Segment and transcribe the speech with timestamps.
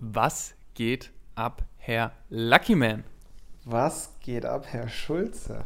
[0.00, 3.02] Was geht ab, Herr Lucky Man?
[3.64, 5.64] Was geht ab, Herr Schulze?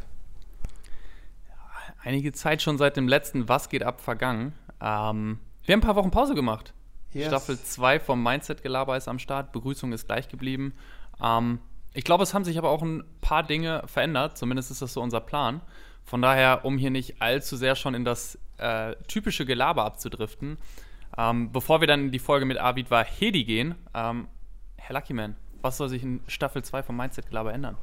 [2.03, 4.53] Einige Zeit schon seit dem letzten Was geht ab vergangen.
[4.81, 6.73] Ähm, wir haben ein paar Wochen Pause gemacht.
[7.11, 7.27] Yes.
[7.27, 9.51] Staffel 2 vom Mindset-Gelaber ist am Start.
[9.51, 10.73] Begrüßung ist gleich geblieben.
[11.21, 11.59] Ähm,
[11.93, 14.35] ich glaube, es haben sich aber auch ein paar Dinge verändert.
[14.35, 15.61] Zumindest ist das so unser Plan.
[16.03, 20.57] Von daher, um hier nicht allzu sehr schon in das äh, typische Gelaber abzudriften,
[21.17, 24.27] ähm, bevor wir dann in die Folge mit Avid war Hedi gehen, ähm,
[24.77, 27.77] Herr Luckyman, was soll sich in Staffel 2 vom Mindset-Gelaber ändern?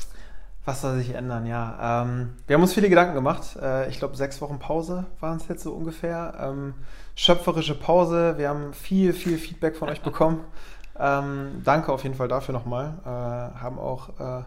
[0.65, 2.03] Was soll sich ändern, ja.
[2.03, 3.57] Ähm, wir haben uns viele Gedanken gemacht.
[3.57, 6.35] Äh, ich glaube, sechs Wochen Pause waren es jetzt so ungefähr.
[6.39, 6.75] Ähm,
[7.15, 8.35] schöpferische Pause.
[8.37, 10.45] Wir haben viel, viel Feedback von euch bekommen.
[10.99, 12.99] Ähm, danke auf jeden Fall dafür nochmal.
[13.05, 14.45] Äh, haben auch äh,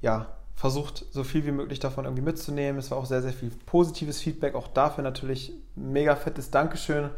[0.00, 2.80] ja, versucht, so viel wie möglich davon irgendwie mitzunehmen.
[2.80, 4.56] Es war auch sehr, sehr viel positives Feedback.
[4.56, 7.10] Auch dafür natürlich mega fettes Dankeschön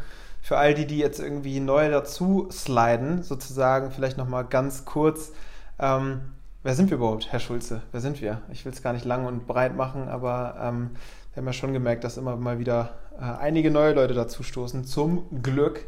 [0.44, 5.32] für all die, die jetzt irgendwie neu dazu sliden, sozusagen, vielleicht nochmal ganz kurz.
[5.78, 6.20] Ähm,
[6.62, 7.80] wer sind wir überhaupt, Herr Schulze?
[7.92, 8.42] Wer sind wir?
[8.52, 10.90] Ich will es gar nicht lang und breit machen, aber ähm,
[11.32, 14.84] wir haben ja schon gemerkt, dass immer mal wieder äh, einige neue Leute dazu stoßen.
[14.84, 15.86] Zum Glück.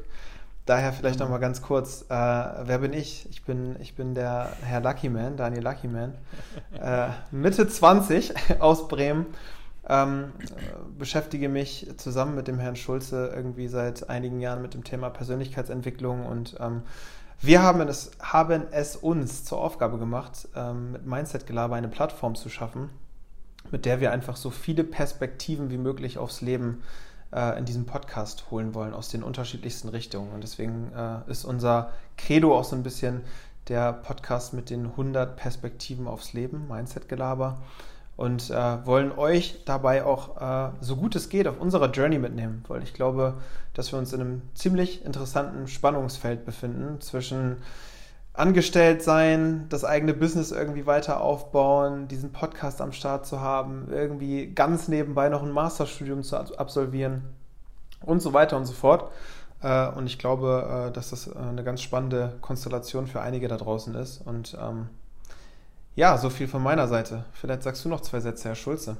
[0.64, 3.28] Daher vielleicht nochmal ganz kurz, äh, wer bin ich?
[3.28, 6.14] Ich bin, ich bin der Herr Luckyman, Daniel Luckyman,
[6.80, 9.26] äh, Mitte 20 aus Bremen
[9.88, 10.32] ähm,
[10.98, 16.26] beschäftige mich zusammen mit dem Herrn Schulze irgendwie seit einigen Jahren mit dem Thema Persönlichkeitsentwicklung
[16.26, 16.82] und ähm,
[17.40, 22.34] wir haben es, haben es uns zur Aufgabe gemacht, ähm, mit Mindset Gelaber eine Plattform
[22.34, 22.88] zu schaffen,
[23.70, 26.82] mit der wir einfach so viele Perspektiven wie möglich aufs Leben
[27.34, 30.32] äh, in diesem Podcast holen wollen, aus den unterschiedlichsten Richtungen.
[30.32, 33.20] Und deswegen äh, ist unser Credo auch so ein bisschen
[33.68, 37.58] der Podcast mit den 100 Perspektiven aufs Leben, Mindset Gelaber
[38.16, 42.64] und äh, wollen euch dabei auch äh, so gut es geht auf unserer Journey mitnehmen,
[42.68, 43.34] weil ich glaube,
[43.74, 47.58] dass wir uns in einem ziemlich interessanten Spannungsfeld befinden zwischen
[48.32, 54.48] angestellt sein, das eigene Business irgendwie weiter aufbauen, diesen Podcast am Start zu haben, irgendwie
[54.48, 57.22] ganz nebenbei noch ein Masterstudium zu absolvieren
[58.02, 59.10] und so weiter und so fort.
[59.62, 63.56] Äh, und ich glaube, äh, dass das äh, eine ganz spannende Konstellation für einige da
[63.56, 64.90] draußen ist und ähm,
[65.96, 67.24] ja, so viel von meiner Seite.
[67.32, 68.96] Vielleicht sagst du noch zwei Sätze, Herr Schulze.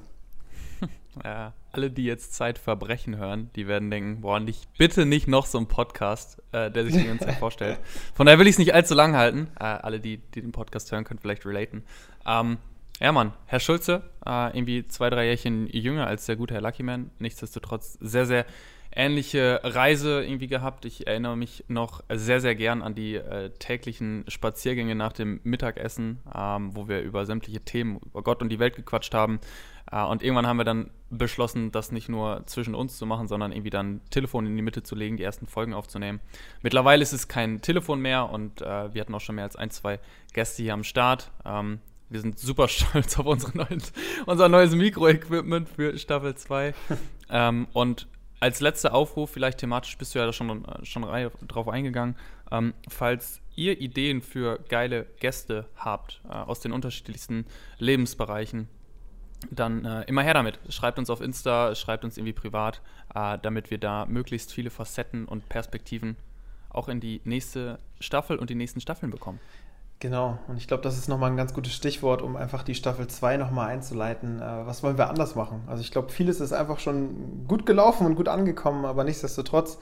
[1.24, 5.56] Ja, alle, die jetzt Zeitverbrechen hören, die werden denken, boah, nicht, bitte nicht noch so
[5.56, 7.78] ein Podcast, äh, der sich die ganze Zeit vorstellt.
[8.12, 9.48] Von daher will ich es nicht allzu lang halten.
[9.58, 11.84] Äh, alle, die, die den Podcast hören, können vielleicht relaten.
[12.26, 12.58] Ähm,
[13.00, 17.10] ja, Mann, Herr Schulze, äh, irgendwie zwei, drei Jährchen jünger als der gute Herr Luckyman.
[17.18, 18.44] Nichtsdestotrotz sehr, sehr
[18.96, 20.84] ähnliche Reise irgendwie gehabt.
[20.86, 26.20] Ich erinnere mich noch sehr, sehr gern an die äh, täglichen Spaziergänge nach dem Mittagessen,
[26.34, 29.38] ähm, wo wir über sämtliche Themen, über Gott und die Welt gequatscht haben.
[29.92, 33.52] Äh, und irgendwann haben wir dann beschlossen, das nicht nur zwischen uns zu machen, sondern
[33.52, 36.20] irgendwie dann Telefon in die Mitte zu legen, die ersten Folgen aufzunehmen.
[36.62, 39.70] Mittlerweile ist es kein Telefon mehr und äh, wir hatten auch schon mehr als ein,
[39.70, 40.00] zwei
[40.32, 41.30] Gäste hier am Start.
[41.44, 43.82] Ähm, wir sind super stolz auf unsere neuen,
[44.26, 46.74] unser neues Mikro-Equipment für Staffel 2.
[47.30, 48.08] ähm, und
[48.46, 51.02] als letzter Aufruf, vielleicht thematisch bist du ja da schon, schon
[51.48, 52.14] drauf eingegangen,
[52.52, 57.44] ähm, falls ihr Ideen für geile Gäste habt äh, aus den unterschiedlichsten
[57.78, 58.68] Lebensbereichen,
[59.50, 60.60] dann äh, immer her damit.
[60.68, 62.82] Schreibt uns auf Insta, schreibt uns irgendwie privat,
[63.16, 66.14] äh, damit wir da möglichst viele Facetten und Perspektiven
[66.70, 69.40] auch in die nächste Staffel und die nächsten Staffeln bekommen.
[69.98, 73.06] Genau, und ich glaube, das ist nochmal ein ganz gutes Stichwort, um einfach die Staffel
[73.06, 74.42] 2 nochmal einzuleiten.
[74.42, 75.62] Äh, was wollen wir anders machen?
[75.66, 79.78] Also ich glaube, vieles ist einfach schon gut gelaufen und gut angekommen, aber nichtsdestotrotz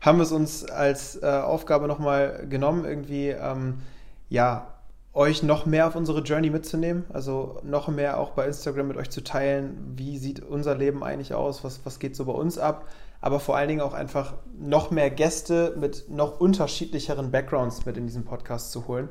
[0.00, 3.82] haben wir es uns als äh, Aufgabe nochmal genommen, irgendwie, ähm,
[4.28, 4.66] ja,
[5.14, 9.10] euch noch mehr auf unsere Journey mitzunehmen, also noch mehr auch bei Instagram mit euch
[9.10, 12.86] zu teilen, wie sieht unser Leben eigentlich aus, was, was geht so bei uns ab,
[13.20, 18.06] aber vor allen Dingen auch einfach noch mehr Gäste mit noch unterschiedlicheren Backgrounds mit in
[18.06, 19.08] diesen Podcast zu holen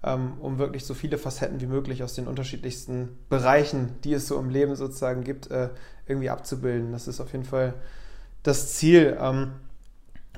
[0.00, 4.48] um wirklich so viele Facetten wie möglich aus den unterschiedlichsten Bereichen, die es so im
[4.48, 5.70] Leben sozusagen gibt, äh,
[6.06, 6.92] irgendwie abzubilden.
[6.92, 7.74] Das ist auf jeden Fall
[8.42, 9.18] das Ziel.
[9.20, 9.52] Ähm,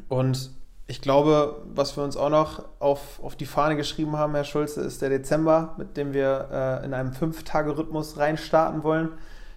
[0.08, 0.50] und
[0.86, 4.80] ich glaube, was wir uns auch noch auf, auf die Fahne geschrieben haben, Herr Schulze,
[4.80, 9.10] ist der Dezember, mit dem wir äh, in einem Fünf-Tage-Rhythmus reinstarten wollen.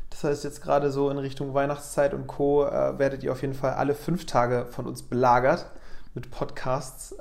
[0.10, 2.66] Das heißt, jetzt gerade so in Richtung Weihnachtszeit und Co.
[2.66, 5.66] Äh, werdet ihr auf jeden Fall alle fünf Tage von uns belagert
[6.14, 7.16] mit Podcasts.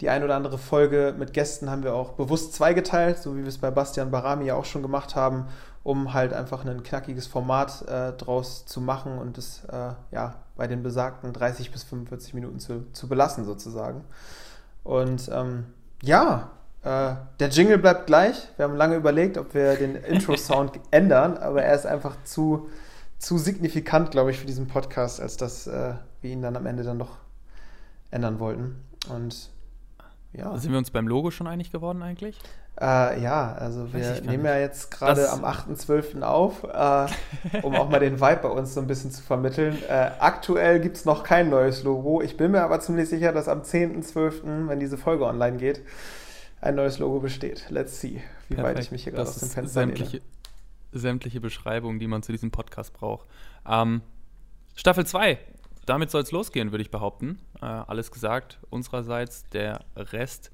[0.00, 3.48] Die ein oder andere Folge mit Gästen haben wir auch bewusst zweigeteilt, so wie wir
[3.48, 5.46] es bei Bastian Barami ja auch schon gemacht haben,
[5.82, 10.66] um halt einfach ein knackiges Format äh, draus zu machen und es äh, ja, bei
[10.66, 14.04] den besagten 30 bis 45 Minuten zu, zu belassen sozusagen.
[14.84, 15.64] Und ähm,
[16.02, 16.50] ja,
[16.82, 18.48] äh, der Jingle bleibt gleich.
[18.56, 22.68] Wir haben lange überlegt, ob wir den Intro-Sound ändern, aber er ist einfach zu,
[23.18, 26.82] zu signifikant, glaube ich, für diesen Podcast, als dass äh, wir ihn dann am Ende
[26.82, 27.16] dann noch
[28.10, 28.82] ändern wollten.
[29.08, 29.50] Und
[30.36, 30.56] ja.
[30.58, 32.38] Sind wir uns beim Logo schon einig geworden eigentlich?
[32.78, 36.20] Äh, ja, also wir nehmen ja jetzt gerade am 8.12.
[36.22, 39.78] auf, äh, um auch mal den Vibe bei uns so ein bisschen zu vermitteln.
[39.88, 42.20] Äh, aktuell gibt es noch kein neues Logo.
[42.20, 45.80] Ich bin mir aber ziemlich sicher, dass am 10.12., wenn diese Folge online geht,
[46.60, 47.66] ein neues Logo besteht.
[47.70, 48.76] Let's see, wie Perfekt.
[48.76, 50.26] weit ich mich hier gerade aus dem Fenster sämtliche, nehme.
[50.92, 53.26] Sämtliche Beschreibungen, die man zu diesem Podcast braucht.
[53.66, 54.02] Ähm,
[54.74, 55.38] Staffel 2,
[55.86, 57.38] damit soll es losgehen, würde ich behaupten.
[57.60, 59.48] Äh, alles gesagt unsererseits.
[59.50, 60.50] Der Rest,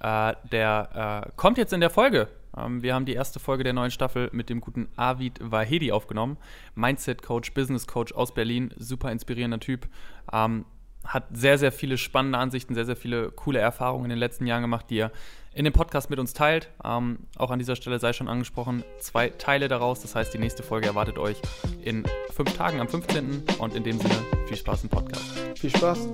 [0.00, 2.28] äh, der äh, kommt jetzt in der Folge.
[2.56, 6.36] Ähm, wir haben die erste Folge der neuen Staffel mit dem guten Avid Vahedi aufgenommen.
[6.74, 9.88] Mindset Coach, Business Coach aus Berlin, super inspirierender Typ.
[10.32, 10.64] Ähm,
[11.04, 14.62] hat sehr, sehr viele spannende Ansichten, sehr, sehr viele coole Erfahrungen in den letzten Jahren
[14.62, 15.12] gemacht, die er
[15.54, 16.68] in dem Podcast mit uns teilt.
[16.84, 20.00] Ähm, auch an dieser Stelle sei schon angesprochen, zwei Teile daraus.
[20.00, 21.40] Das heißt, die nächste Folge erwartet euch
[21.82, 23.44] in fünf Tagen am 15.
[23.58, 24.16] Und in dem Sinne,
[24.46, 25.24] viel Spaß im Podcast.
[25.56, 26.08] Viel Spaß.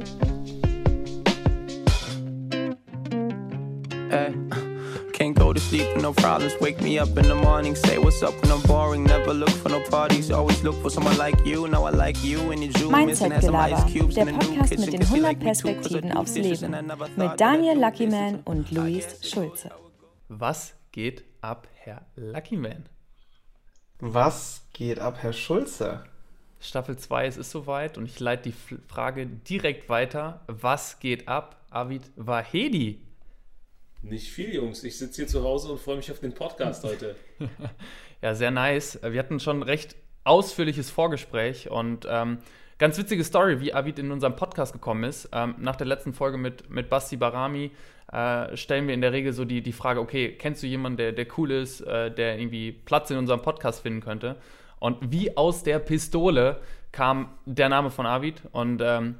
[4.10, 4.34] Hey.
[5.20, 6.54] Can't go to sleep with no problems.
[6.62, 7.76] Wake me up in the morning.
[7.76, 9.04] Say what's up when I'm boring.
[9.04, 10.30] Never look for no parties.
[10.30, 11.68] Always look for someone like you.
[11.68, 13.84] Now I like you and you zoom Mindset Gelaber,
[14.14, 16.70] der Podcast mit den 100 Perspektiven aufs Leben.
[17.16, 19.70] Mit Daniel Luckyman und Luis Schulze.
[20.28, 22.88] Was geht ab, Herr Luckyman?
[23.98, 26.02] Was geht ab, Herr Schulze?
[26.60, 30.40] Staffel 2, es ist soweit und ich leite die Frage direkt weiter.
[30.46, 33.02] Was geht ab, Avid Vahedi?
[34.02, 34.82] Nicht viel, Jungs.
[34.82, 37.16] Ich sitze hier zu Hause und freue mich auf den Podcast heute.
[38.22, 38.98] ja, sehr nice.
[39.02, 39.94] Wir hatten schon ein recht
[40.24, 42.38] ausführliches Vorgespräch und ähm,
[42.78, 45.28] ganz witzige Story, wie Avid in unserem Podcast gekommen ist.
[45.32, 47.72] Ähm, nach der letzten Folge mit, mit Basti Barami
[48.10, 51.12] äh, stellen wir in der Regel so die, die Frage, okay, kennst du jemanden, der,
[51.12, 54.36] der cool ist, äh, der irgendwie Platz in unserem Podcast finden könnte?
[54.78, 56.60] Und wie aus der Pistole
[56.90, 59.16] kam der Name von Avid und ähm,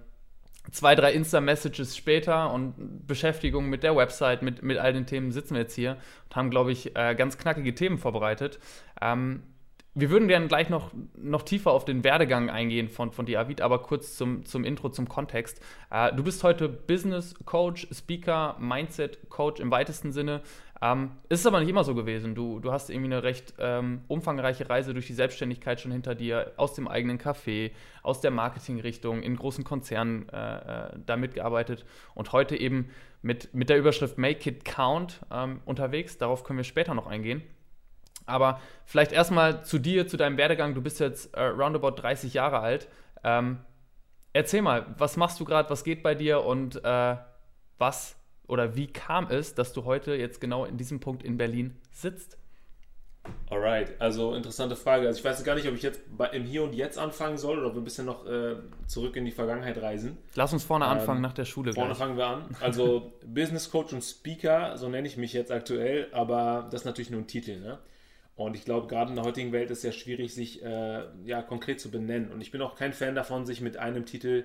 [0.70, 5.54] zwei, drei Insta-Messages später und Beschäftigung mit der Website, mit, mit all den Themen sitzen
[5.54, 5.96] wir jetzt hier
[6.28, 8.58] und haben, glaube ich, äh, ganz knackige Themen vorbereitet.
[9.00, 9.42] Ähm,
[9.94, 13.82] wir würden gerne gleich noch, noch tiefer auf den Werdegang eingehen von, von Diavid, aber
[13.82, 15.60] kurz zum, zum Intro, zum Kontext.
[15.90, 20.42] Äh, du bist heute Business Coach, Speaker, Mindset Coach im weitesten Sinne.
[20.82, 22.34] Ähm, ist aber nicht immer so gewesen.
[22.34, 26.52] Du, du hast irgendwie eine recht ähm, umfangreiche Reise durch die Selbstständigkeit schon hinter dir,
[26.56, 27.72] aus dem eigenen Café,
[28.02, 31.84] aus der Marketingrichtung, in großen Konzernen äh, äh, da mitgearbeitet
[32.14, 32.90] und heute eben
[33.20, 36.16] mit, mit der Überschrift Make It Count ähm, unterwegs.
[36.16, 37.42] Darauf können wir später noch eingehen.
[38.24, 40.74] Aber vielleicht erstmal zu dir, zu deinem Werdegang.
[40.74, 42.88] Du bist jetzt äh, roundabout 30 Jahre alt.
[43.22, 43.58] Ähm,
[44.32, 47.16] erzähl mal, was machst du gerade, was geht bei dir und äh,
[47.76, 48.16] was
[48.50, 52.36] oder wie kam es, dass du heute jetzt genau in diesem Punkt in Berlin sitzt?
[53.48, 55.06] Alright, also interessante Frage.
[55.06, 56.00] Also ich weiß gar nicht, ob ich jetzt
[56.32, 58.56] im Hier und Jetzt anfangen soll oder ob wir ein bisschen noch äh,
[58.86, 60.16] zurück in die Vergangenheit reisen.
[60.34, 61.72] Lass uns vorne ähm, anfangen nach der Schule.
[61.72, 61.98] Vorne gleich.
[61.98, 62.56] fangen wir an.
[62.60, 67.10] Also Business Coach und Speaker, so nenne ich mich jetzt aktuell, aber das ist natürlich
[67.10, 67.60] nur ein Titel.
[67.60, 67.78] Ne?
[68.36, 71.42] Und ich glaube, gerade in der heutigen Welt ist es ja schwierig, sich äh, ja,
[71.42, 72.32] konkret zu benennen.
[72.32, 74.44] Und ich bin auch kein Fan davon, sich mit einem Titel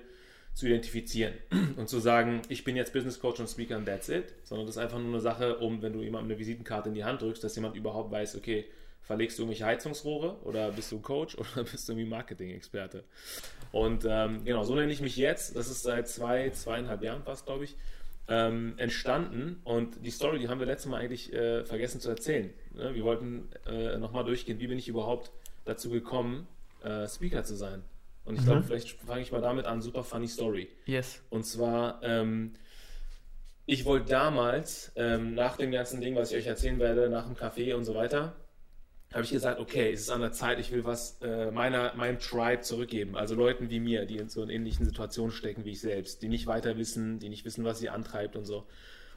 [0.56, 1.34] zu identifizieren
[1.76, 4.76] und zu sagen, ich bin jetzt Business Coach und Speaker und that's it, sondern das
[4.76, 7.44] ist einfach nur eine Sache, um, wenn du jemandem eine Visitenkarte in die Hand drückst,
[7.44, 8.64] dass jemand überhaupt weiß, okay,
[9.02, 13.04] verlegst du irgendwelche Heizungsrohre oder bist du ein Coach oder bist du irgendwie Marketing-Experte?
[13.70, 15.56] Und ähm, genau, so nenne ich mich jetzt.
[15.56, 17.76] Das ist seit zwei, zweieinhalb Jahren fast, glaube ich,
[18.28, 19.60] ähm, entstanden.
[19.62, 22.50] Und die Story, die haben wir letztes Mal eigentlich äh, vergessen zu erzählen.
[22.72, 22.94] Ne?
[22.94, 25.32] Wir wollten äh, nochmal durchgehen, wie bin ich überhaupt
[25.66, 26.48] dazu gekommen,
[26.82, 27.82] äh, Speaker zu sein.
[28.26, 28.46] Und ich mhm.
[28.46, 29.80] glaube, vielleicht fange ich mal damit an.
[29.80, 30.68] Super funny Story.
[30.84, 31.22] Yes.
[31.30, 32.52] Und zwar, ähm,
[33.64, 37.36] ich wollte damals, ähm, nach dem ganzen Ding, was ich euch erzählen werde, nach dem
[37.36, 38.36] Café und so weiter,
[39.12, 42.18] habe ich gesagt, okay, es ist an der Zeit, ich will was äh, meiner, meinem
[42.18, 43.16] Tribe zurückgeben.
[43.16, 46.28] Also Leuten wie mir, die in so in ähnlichen Situationen stecken wie ich selbst, die
[46.28, 48.66] nicht weiter wissen, die nicht wissen, was sie antreibt und so.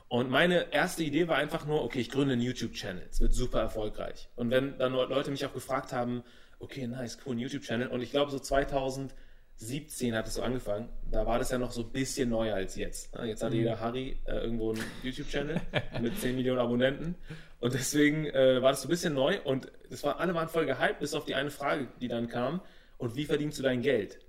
[0.08, 3.04] Und meine erste Idee war einfach nur, okay, ich gründe einen YouTube-Channel.
[3.12, 4.30] Es wird super erfolgreich.
[4.36, 6.24] Und wenn dann Leute mich auch gefragt haben,
[6.60, 7.88] okay, nice, cool, YouTube-Channel.
[7.88, 10.90] Und ich glaube, so 2017 hat es so angefangen.
[11.10, 13.16] Da war das ja noch so ein bisschen neuer als jetzt.
[13.24, 13.58] Jetzt hat mhm.
[13.58, 15.60] jeder Harry äh, irgendwo einen YouTube-Channel
[16.02, 17.16] mit 10 Millionen Abonnenten.
[17.60, 19.40] Und deswegen äh, war das so ein bisschen neu.
[19.42, 22.62] Und das war, alle waren voll gehypt, bis auf die eine Frage, die dann kam.
[22.98, 24.20] Und wie verdienst du dein Geld?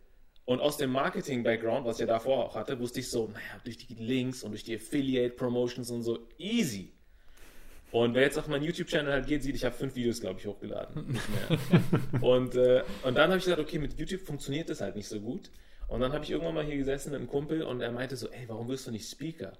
[0.44, 3.76] Und aus dem Marketing-Background, was ich ja davor auch hatte, wusste ich so, naja, durch
[3.76, 6.92] die Links und durch die Affiliate-Promotions und so, easy.
[7.92, 10.47] Und wer jetzt auf meinen YouTube-Channel halt geht, sieht, ich habe fünf Videos, glaube ich,
[10.47, 11.18] hochgeladen.
[12.20, 15.20] Und, äh, und dann habe ich gesagt, okay, mit YouTube funktioniert das halt nicht so
[15.20, 15.50] gut.
[15.88, 18.28] Und dann habe ich irgendwann mal hier gesessen mit einem Kumpel und er meinte so,
[18.28, 19.54] ey, warum wirst du nicht Speaker?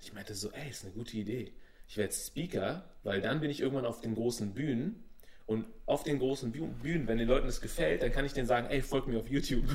[0.00, 1.52] Ich meinte so, ey, ist eine gute Idee.
[1.88, 5.02] Ich werde Speaker, weil dann bin ich irgendwann auf den großen Bühnen
[5.46, 8.66] und auf den großen Bühnen, wenn den Leuten das gefällt, dann kann ich denen sagen,
[8.68, 9.64] ey, folgt mir auf YouTube.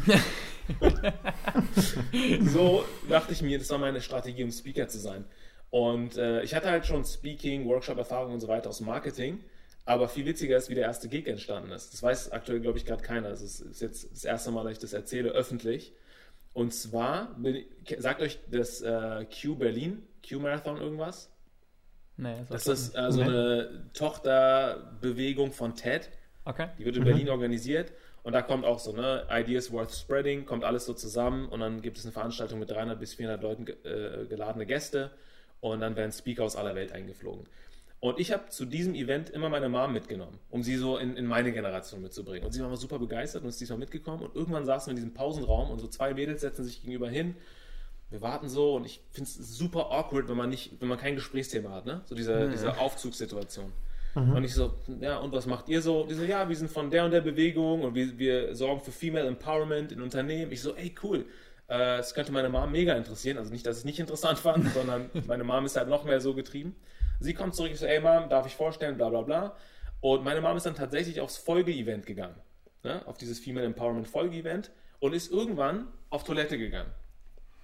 [2.41, 5.25] so dachte ich mir, das war meine Strategie, um Speaker zu sein.
[5.71, 9.43] Und äh, ich hatte halt schon Speaking, Workshop-Erfahrung und so weiter aus Marketing.
[9.85, 11.93] Aber viel witziger ist, wie der erste Gig entstanden ist.
[11.93, 13.29] Das weiß aktuell, glaube ich, gerade keiner.
[13.29, 15.93] Es ist jetzt das erste Mal, dass ich das erzähle, öffentlich.
[16.53, 17.35] Und zwar,
[17.97, 21.31] sagt euch das äh, Q Berlin, Q Marathon irgendwas?
[22.17, 26.09] Nee, das, das ist äh, so eine Tochterbewegung von TED.
[26.43, 26.67] Okay.
[26.77, 27.07] Die wird in mhm.
[27.07, 27.93] Berlin organisiert.
[28.23, 31.81] Und da kommt auch so, ne, Ideas Worth Spreading, kommt alles so zusammen und dann
[31.81, 35.11] gibt es eine Veranstaltung mit 300 bis 400 Leuten äh, geladene Gäste
[35.61, 37.45] und dann werden Speaker aus aller Welt eingeflogen.
[38.01, 41.27] Und ich habe zu diesem Event immer meine Mom mitgenommen, um sie so in, in
[41.27, 42.43] meine Generation mitzubringen.
[42.43, 44.23] Und sie war immer super begeistert und ist diesmal mitgekommen.
[44.23, 47.35] Und irgendwann saßen wir in diesem Pausenraum und so zwei Mädels setzen sich gegenüber hin.
[48.09, 51.13] Wir warten so und ich finde es super awkward, wenn man nicht, wenn man kein
[51.13, 52.01] Gesprächsthema hat, ne?
[52.05, 52.47] So diese, ja.
[52.47, 53.71] diese Aufzugssituation.
[54.15, 54.35] Mhm.
[54.35, 56.05] Und ich so, ja, und was macht ihr so?
[56.05, 58.91] Die so, ja, wir sind von der und der Bewegung und wir, wir sorgen für
[58.91, 60.51] Female Empowerment in Unternehmen.
[60.51, 61.25] Ich so, ey, cool.
[61.71, 63.37] Äh, das könnte meine Mom mega interessieren.
[63.37, 66.19] Also nicht, dass ich es nicht interessant fand, sondern meine Mom ist halt noch mehr
[66.19, 66.75] so getrieben.
[67.21, 69.55] Sie kommt zurück, ich so, ey Mom, darf ich vorstellen, bla bla bla.
[70.01, 72.35] Und meine Mom ist dann tatsächlich aufs Folgeevent gegangen.
[72.83, 73.01] Ne?
[73.07, 76.89] Auf dieses Female Empowerment Folgeevent und ist irgendwann auf Toilette gegangen.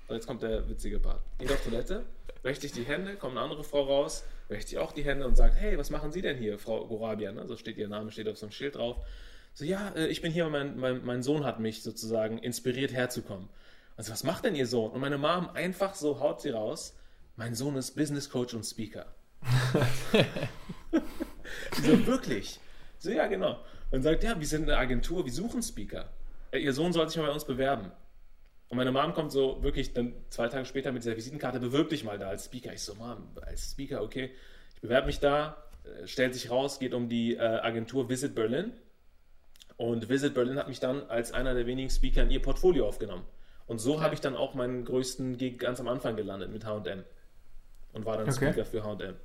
[0.07, 1.19] Und jetzt kommt der witzige Part.
[1.37, 2.05] Geht auf Toilette,
[2.43, 5.35] wäscht sich die Hände, kommt eine andere Frau raus, wäscht sich auch die Hände und
[5.35, 7.35] sagt, hey, was machen Sie denn hier, Frau Gorabian?
[7.35, 7.45] Ne?
[7.45, 9.05] So steht ihr Name, steht auf so einem Schild drauf.
[9.53, 13.49] So, ja, äh, ich bin hier, mein, mein, mein Sohn hat mich sozusagen inspiriert herzukommen.
[13.97, 14.91] Also, was macht denn Ihr Sohn?
[14.91, 16.95] Und meine Mom einfach so haut sie raus,
[17.35, 19.07] mein Sohn ist Business Coach und Speaker.
[21.83, 22.59] so, wirklich?
[22.99, 23.59] So, ja, genau.
[23.89, 26.09] Und sagt, ja, wir sind eine Agentur, wir suchen Speaker.
[26.51, 27.91] Äh, ihr Sohn soll sich mal bei uns bewerben.
[28.69, 32.03] Und meine Mom kommt so wirklich dann zwei Tage später mit dieser Visitenkarte, bewirb dich
[32.03, 32.73] mal da als Speaker.
[32.73, 34.31] Ich so, Mom, als Speaker, okay.
[34.75, 38.73] Ich bewerbe mich da, äh, stellt sich raus, geht um die äh, Agentur Visit Berlin.
[39.77, 43.25] Und Visit Berlin hat mich dann als einer der wenigen Speaker in ihr Portfolio aufgenommen.
[43.67, 44.01] Und so okay.
[44.03, 47.03] habe ich dann auch meinen größten Gig ganz am Anfang gelandet mit HM.
[47.93, 48.51] Und war dann okay.
[48.51, 49.15] Speaker für HM.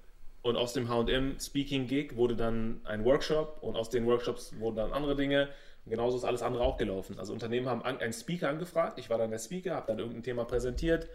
[0.42, 4.76] Und aus dem HM Speaking Gig wurde dann ein Workshop und aus den Workshops wurden
[4.76, 5.48] dann andere Dinge.
[5.84, 7.18] Und genauso ist alles andere auch gelaufen.
[7.18, 10.44] Also Unternehmen haben einen Speaker angefragt, ich war dann der Speaker, habe dann irgendein Thema
[10.44, 11.08] präsentiert.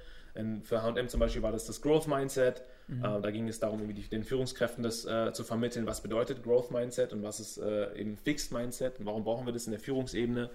[0.64, 2.64] Für HM zum Beispiel war das das Growth Mindset.
[2.88, 3.04] Mhm.
[3.04, 6.70] Äh, da ging es darum, irgendwie den Führungskräften das äh, zu vermitteln, was bedeutet Growth
[6.70, 9.80] Mindset und was ist äh, eben Fixed Mindset und warum brauchen wir das in der
[9.80, 10.52] Führungsebene.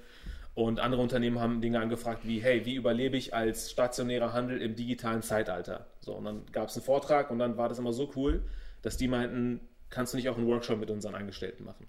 [0.55, 4.77] Und andere Unternehmen haben Dinge angefragt wie, hey, wie überlebe ich als stationärer Handel im
[4.77, 5.87] digitalen Zeitalter?
[6.01, 8.43] So, und dann gab es einen Vortrag und dann war das immer so cool,
[8.83, 11.87] dass die meinten, kannst du nicht auch einen Workshop mit unseren Angestellten machen?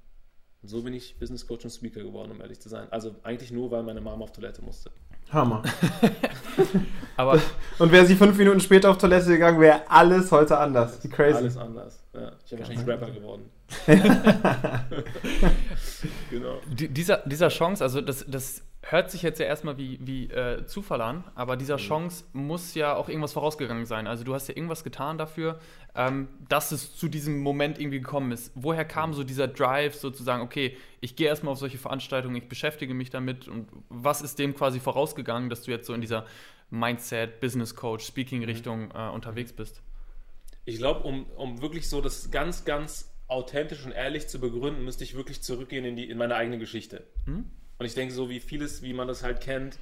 [0.62, 2.88] Und so bin ich Business Coach und Speaker geworden, um ehrlich zu sein.
[2.90, 4.92] Also eigentlich nur, weil meine Mama auf Toilette musste.
[5.30, 5.62] Hammer.
[7.18, 7.42] Aber
[7.80, 11.04] und wäre sie fünf Minuten später auf Toilette gegangen, wäre alles heute anders.
[11.04, 11.38] Wie crazy.
[11.38, 12.04] Alles anders.
[12.14, 13.50] Ja, ich wäre wahrscheinlich Rapper geworden.
[16.30, 16.60] genau.
[16.68, 20.66] Die, dieser, dieser Chance, also das, das hört sich jetzt ja erstmal wie, wie äh,
[20.66, 21.82] Zufall an, aber dieser mhm.
[21.82, 24.08] Chance muss ja auch irgendwas vorausgegangen sein.
[24.08, 25.60] Also du hast ja irgendwas getan dafür,
[25.96, 28.52] ähm, dass es zu diesem Moment irgendwie gekommen ist.
[28.56, 29.14] Woher kam mhm.
[29.16, 33.48] so dieser Drive sozusagen, okay, ich gehe erstmal auf solche Veranstaltungen, ich beschäftige mich damit
[33.48, 36.26] und was ist dem quasi vorausgegangen, dass du jetzt so in dieser
[36.70, 38.92] Mindset, Business Coach, Speaking-Richtung mhm.
[38.96, 39.82] äh, unterwegs bist?
[40.66, 45.04] Ich glaube, um, um wirklich so das ganz, ganz authentisch und ehrlich zu begründen, müsste
[45.04, 47.04] ich wirklich zurückgehen in, die, in meine eigene Geschichte.
[47.26, 47.46] Hm?
[47.78, 49.78] Und ich denke, so wie vieles, wie man das halt kennt,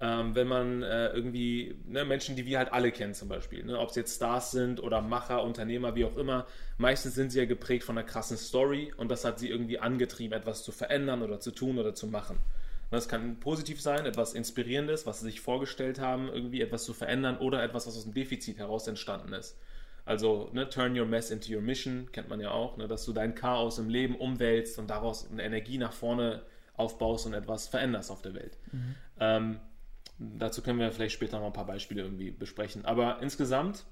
[0.00, 3.78] ähm, wenn man äh, irgendwie ne, Menschen, die wir halt alle kennen zum Beispiel, ne,
[3.78, 7.46] ob es jetzt Stars sind oder Macher, Unternehmer, wie auch immer, meistens sind sie ja
[7.46, 11.40] geprägt von einer krassen Story und das hat sie irgendwie angetrieben, etwas zu verändern oder
[11.40, 12.38] zu tun oder zu machen.
[12.90, 17.38] Das kann positiv sein, etwas Inspirierendes, was sie sich vorgestellt haben, irgendwie etwas zu verändern
[17.38, 19.56] oder etwas, was aus dem Defizit heraus entstanden ist.
[20.06, 23.12] Also, ne, turn your mess into your mission, kennt man ja auch, ne, dass du
[23.12, 26.42] dein Chaos im Leben umwälzt und daraus eine Energie nach vorne
[26.76, 28.56] aufbaust und etwas veränderst auf der Welt.
[28.70, 28.94] Mhm.
[29.18, 29.60] Ähm,
[30.18, 32.84] dazu können wir vielleicht später noch ein paar Beispiele irgendwie besprechen.
[32.84, 33.84] Aber insgesamt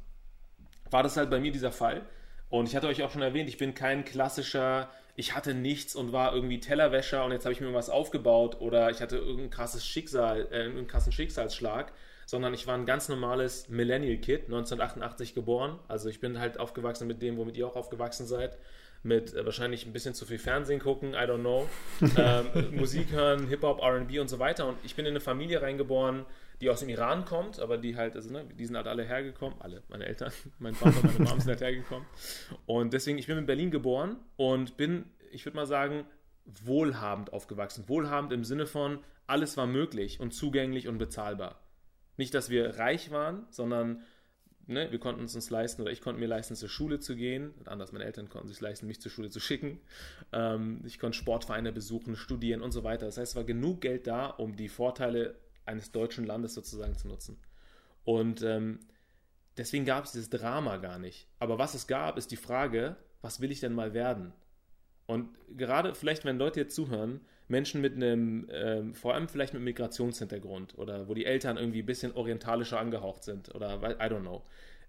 [0.90, 2.02] war das halt bei mir dieser Fall.
[2.48, 6.12] Und ich hatte euch auch schon erwähnt, ich bin kein klassischer, ich hatte nichts und
[6.12, 9.84] war irgendwie Tellerwäscher und jetzt habe ich mir was aufgebaut oder ich hatte irgendein krasses
[9.84, 11.92] Schicksal, äh, irgendeinen krassen Schicksalsschlag,
[12.26, 15.78] sondern ich war ein ganz normales Millennial-Kid, 1988 geboren.
[15.88, 18.58] Also ich bin halt aufgewachsen mit dem, womit ihr auch aufgewachsen seid.
[19.02, 21.68] Mit äh, wahrscheinlich ein bisschen zu viel Fernsehen gucken, I don't know.
[22.16, 24.66] ähm, Musik hören, Hip-Hop, RB und so weiter.
[24.66, 26.24] Und ich bin in eine Familie reingeboren,
[26.60, 29.60] die aus dem Iran kommt, aber die halt, also, ne, die sind halt alle hergekommen,
[29.60, 32.06] alle, meine Eltern, mein Vater, meine Mom sind halt hergekommen.
[32.64, 36.06] Und deswegen, ich bin in Berlin geboren und bin, ich würde mal sagen,
[36.46, 37.88] wohlhabend aufgewachsen.
[37.88, 41.60] Wohlhabend im Sinne von, alles war möglich und zugänglich und bezahlbar.
[42.16, 44.02] Nicht, dass wir reich waren, sondern
[44.66, 47.54] ne, wir konnten es uns leisten oder ich konnte mir leisten, zur Schule zu gehen.
[47.66, 49.80] anders, meine Eltern konnten sich leisten, mich zur Schule zu schicken.
[50.32, 53.06] Ähm, ich konnte Sportvereine besuchen, studieren und so weiter.
[53.06, 57.08] Das heißt, es war genug Geld da, um die Vorteile eines deutschen Landes sozusagen zu
[57.08, 57.38] nutzen.
[58.04, 58.80] Und ähm,
[59.56, 61.26] deswegen gab es dieses Drama gar nicht.
[61.38, 64.32] Aber was es gab, ist die Frage, was will ich denn mal werden?
[65.06, 69.62] Und gerade vielleicht, wenn Leute jetzt zuhören, Menschen mit einem, ähm, vor allem vielleicht mit
[69.62, 74.42] Migrationshintergrund oder wo die Eltern irgendwie ein bisschen orientalischer angehaucht sind oder I don't know.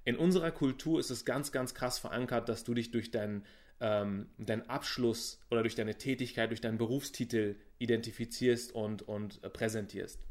[0.05, 3.43] In unserer Kultur ist es ganz, ganz krass verankert, dass du dich durch deinen,
[3.81, 10.21] ähm, deinen Abschluss oder durch deine Tätigkeit, durch deinen Berufstitel identifizierst und, und äh, präsentierst.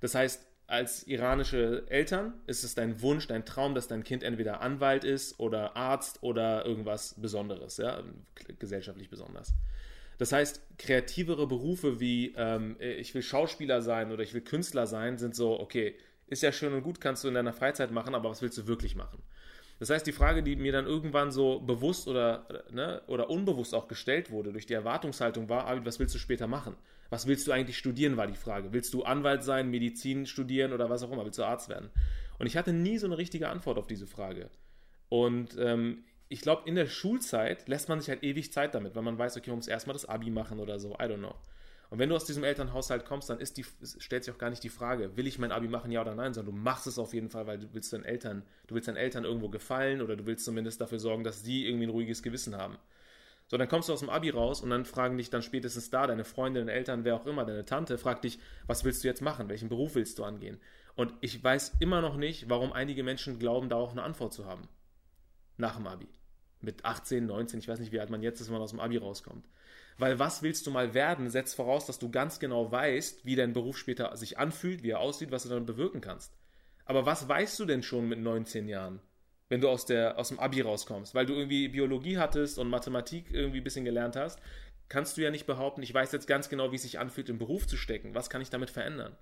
[0.00, 4.60] Das heißt, als iranische Eltern ist es dein Wunsch, dein Traum, dass dein Kind entweder
[4.60, 8.02] Anwalt ist oder Arzt oder irgendwas Besonderes, ja,
[8.58, 9.52] gesellschaftlich besonders.
[10.18, 15.18] Das heißt, kreativere Berufe wie ähm, ich will Schauspieler sein oder ich will Künstler sein,
[15.18, 18.30] sind so, okay, ist ja schön und gut, kannst du in deiner Freizeit machen, aber
[18.30, 19.22] was willst du wirklich machen?
[19.78, 23.88] Das heißt, die Frage, die mir dann irgendwann so bewusst oder, ne, oder unbewusst auch
[23.88, 26.76] gestellt wurde durch die Erwartungshaltung war, Abid, was willst du später machen?
[27.10, 28.72] Was willst du eigentlich studieren, war die Frage.
[28.72, 31.24] Willst du Anwalt sein, Medizin studieren oder was auch immer?
[31.24, 31.90] Willst du Arzt werden?
[32.38, 34.48] Und ich hatte nie so eine richtige Antwort auf diese Frage.
[35.08, 36.04] Und ähm,
[36.34, 39.36] ich glaube, in der Schulzeit lässt man sich halt ewig Zeit damit, wenn man weiß,
[39.36, 40.94] okay, man muss erstmal das Abi machen oder so.
[40.94, 41.36] I don't know.
[41.90, 43.64] Und wenn du aus diesem Elternhaushalt kommst, dann ist die,
[44.00, 46.34] stellt sich auch gar nicht die Frage, will ich mein Abi machen, ja oder nein,
[46.34, 48.96] sondern du machst es auf jeden Fall, weil du willst deinen Eltern, du willst deinen
[48.96, 52.56] Eltern irgendwo gefallen oder du willst zumindest dafür sorgen, dass sie irgendwie ein ruhiges Gewissen
[52.56, 52.78] haben.
[53.46, 56.08] So, dann kommst du aus dem Abi raus und dann fragen dich dann spätestens da
[56.08, 59.22] deine Freunde, deine Eltern, wer auch immer, deine Tante, fragt dich, was willst du jetzt
[59.22, 59.48] machen?
[59.48, 60.58] Welchen Beruf willst du angehen?
[60.96, 64.46] Und ich weiß immer noch nicht, warum einige Menschen glauben, da auch eine Antwort zu
[64.46, 64.68] haben.
[65.58, 66.08] Nach dem Abi
[66.64, 68.80] mit 18, 19, ich weiß nicht, wie alt man jetzt ist, wenn man aus dem
[68.80, 69.46] Abi rauskommt.
[69.98, 73.52] Weil was willst du mal werden, setzt voraus, dass du ganz genau weißt, wie dein
[73.52, 76.32] Beruf später sich anfühlt, wie er aussieht, was du dann bewirken kannst.
[76.84, 79.00] Aber was weißt du denn schon mit 19 Jahren,
[79.48, 81.14] wenn du aus, der, aus dem Abi rauskommst?
[81.14, 84.40] Weil du irgendwie Biologie hattest und Mathematik irgendwie ein bisschen gelernt hast,
[84.88, 87.38] kannst du ja nicht behaupten, ich weiß jetzt ganz genau, wie es sich anfühlt, im
[87.38, 88.14] Beruf zu stecken.
[88.14, 89.16] Was kann ich damit verändern?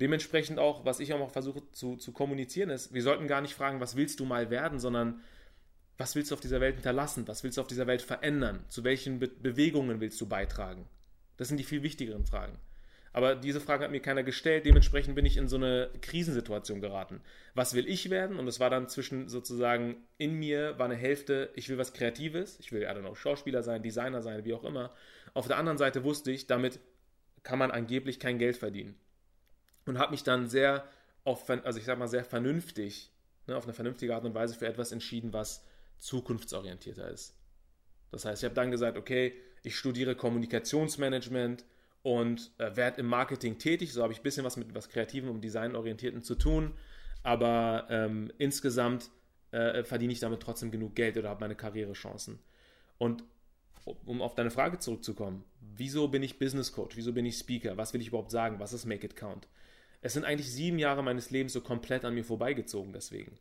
[0.00, 3.54] Dementsprechend auch, was ich auch noch versuche zu, zu kommunizieren, ist, wir sollten gar nicht
[3.54, 5.20] fragen, was willst du mal werden, sondern
[5.98, 7.28] was willst du auf dieser Welt hinterlassen?
[7.28, 8.64] Was willst du auf dieser Welt verändern?
[8.68, 10.88] Zu welchen Be Bewegungen willst du beitragen?
[11.36, 12.58] Das sind die viel wichtigeren Fragen.
[13.12, 17.20] Aber diese Frage hat mir keiner gestellt, dementsprechend bin ich in so eine Krisensituation geraten.
[17.54, 18.38] Was will ich werden?
[18.38, 22.58] Und es war dann zwischen sozusagen in mir war eine Hälfte, ich will was Kreatives,
[22.58, 24.94] ich will, I don't know, Schauspieler sein, Designer sein, wie auch immer.
[25.34, 26.80] Auf der anderen Seite wusste ich, damit
[27.42, 28.94] kann man angeblich kein Geld verdienen.
[29.84, 30.88] Und habe mich dann sehr,
[31.24, 33.10] auf, also ich sag mal, sehr vernünftig,
[33.46, 35.66] ne, auf eine vernünftige Art und Weise für etwas entschieden, was
[36.02, 37.34] zukunftsorientierter ist.
[38.10, 41.64] Das heißt, ich habe dann gesagt, okay, ich studiere Kommunikationsmanagement
[42.02, 43.92] und äh, werde im Marketing tätig.
[43.92, 46.74] So habe ich ein bisschen was mit was Kreativen und Designorientierten zu tun.
[47.22, 49.10] Aber ähm, insgesamt
[49.52, 52.40] äh, verdiene ich damit trotzdem genug Geld oder habe meine Karrierechancen.
[52.98, 53.22] Und
[54.04, 56.96] um auf deine Frage zurückzukommen, wieso bin ich Business Coach?
[56.96, 57.76] Wieso bin ich Speaker?
[57.76, 58.58] Was will ich überhaupt sagen?
[58.58, 59.48] Was ist Make It Count?
[60.00, 63.38] Es sind eigentlich sieben Jahre meines Lebens so komplett an mir vorbeigezogen deswegen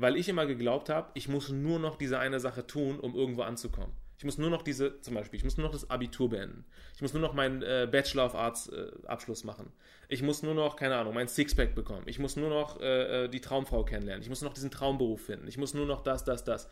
[0.00, 3.42] weil ich immer geglaubt habe, ich muss nur noch diese eine Sache tun, um irgendwo
[3.42, 3.92] anzukommen.
[4.16, 6.64] Ich muss nur noch diese, zum Beispiel, ich muss nur noch das Abitur beenden.
[6.94, 9.70] Ich muss nur noch meinen äh, Bachelor of Arts äh, Abschluss machen.
[10.08, 12.02] Ich muss nur noch, keine Ahnung, mein Sixpack bekommen.
[12.06, 14.22] Ich muss nur noch äh, äh die Traumfrau kennenlernen.
[14.22, 15.46] Ich muss nur noch diesen Traumberuf finden.
[15.46, 16.68] Ich muss nur noch das, das, das.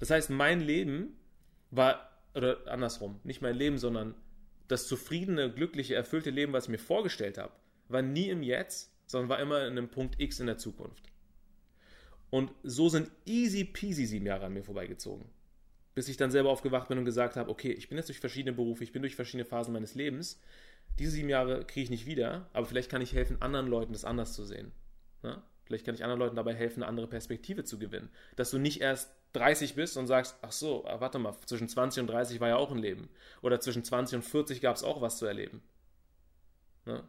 [0.00, 1.16] Das heißt, mein Leben
[1.70, 4.14] war, oder andersrum, nicht mein Leben, sondern
[4.66, 7.52] das zufriedene, glückliche, erfüllte Leben, was ich mir vorgestellt habe,
[7.88, 11.04] war nie im Jetzt, sondern war immer in einem Punkt X in der Zukunft.
[12.30, 15.26] Und so sind easy peasy sieben Jahre an mir vorbeigezogen.
[15.94, 18.54] Bis ich dann selber aufgewacht bin und gesagt habe, okay, ich bin jetzt durch verschiedene
[18.54, 20.40] Berufe, ich bin durch verschiedene Phasen meines Lebens.
[20.98, 24.04] Diese sieben Jahre kriege ich nicht wieder, aber vielleicht kann ich helfen, anderen Leuten das
[24.04, 24.72] anders zu sehen.
[25.22, 25.42] Na?
[25.64, 28.10] Vielleicht kann ich anderen Leuten dabei helfen, eine andere Perspektive zu gewinnen.
[28.36, 32.00] Dass du nicht erst 30 bist und sagst, ach so, ah, warte mal, zwischen 20
[32.02, 33.10] und 30 war ja auch ein Leben.
[33.42, 35.62] Oder zwischen 20 und 40 gab es auch was zu erleben.
[36.86, 37.06] Na?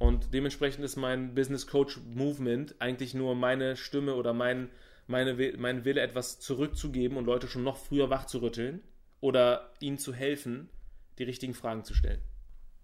[0.00, 4.70] Und dementsprechend ist mein Business Coach Movement eigentlich nur meine Stimme oder mein,
[5.06, 8.80] meine, mein Wille, etwas zurückzugeben und Leute schon noch früher wach zu rütteln
[9.20, 10.70] oder ihnen zu helfen,
[11.18, 12.22] die richtigen Fragen zu stellen.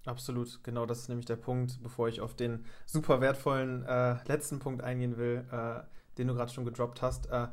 [0.04, 4.58] Absolut, genau das ist nämlich der Punkt, bevor ich auf den super wertvollen äh, letzten
[4.58, 5.80] Punkt eingehen will, äh,
[6.18, 7.30] den du gerade schon gedroppt hast.
[7.30, 7.48] Äh,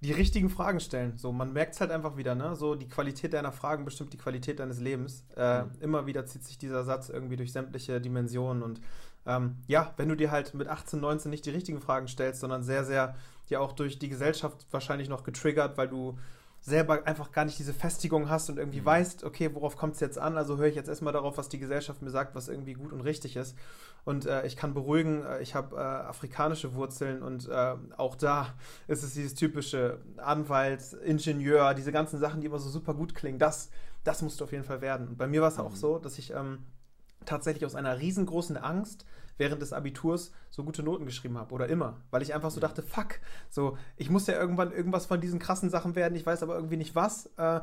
[0.00, 1.16] die richtigen Fragen stellen.
[1.16, 2.54] So, man merkt es halt einfach wieder, ne?
[2.54, 5.24] So, die Qualität deiner Fragen bestimmt die Qualität deines Lebens.
[5.36, 5.70] Äh, mhm.
[5.80, 8.62] Immer wieder zieht sich dieser Satz irgendwie durch sämtliche Dimensionen.
[8.62, 8.80] Und
[9.26, 12.62] ähm, ja, wenn du dir halt mit 18, 19 nicht die richtigen Fragen stellst, sondern
[12.62, 13.16] sehr, sehr,
[13.48, 16.16] ja auch durch die Gesellschaft wahrscheinlich noch getriggert, weil du
[16.60, 18.86] selber einfach gar nicht diese Festigung hast und irgendwie mhm.
[18.86, 20.36] weißt, okay, worauf kommt es jetzt an?
[20.36, 23.00] Also höre ich jetzt erstmal darauf, was die Gesellschaft mir sagt, was irgendwie gut und
[23.00, 23.56] richtig ist.
[24.04, 28.54] Und äh, ich kann beruhigen, äh, ich habe äh, afrikanische Wurzeln und äh, auch da
[28.86, 33.38] ist es dieses typische Anwalt, Ingenieur, diese ganzen Sachen, die immer so super gut klingen.
[33.38, 33.70] Das,
[34.04, 35.08] das musst du auf jeden Fall werden.
[35.08, 35.64] Und bei mir war es mhm.
[35.64, 36.64] auch so, dass ich ähm,
[37.24, 39.04] tatsächlich aus einer riesengroßen Angst
[39.38, 42.82] während des Abiturs so gute Noten geschrieben habe oder immer, weil ich einfach so dachte,
[42.82, 46.56] fuck, so ich muss ja irgendwann irgendwas von diesen krassen Sachen werden, ich weiß aber
[46.56, 47.30] irgendwie nicht was.
[47.36, 47.60] Äh,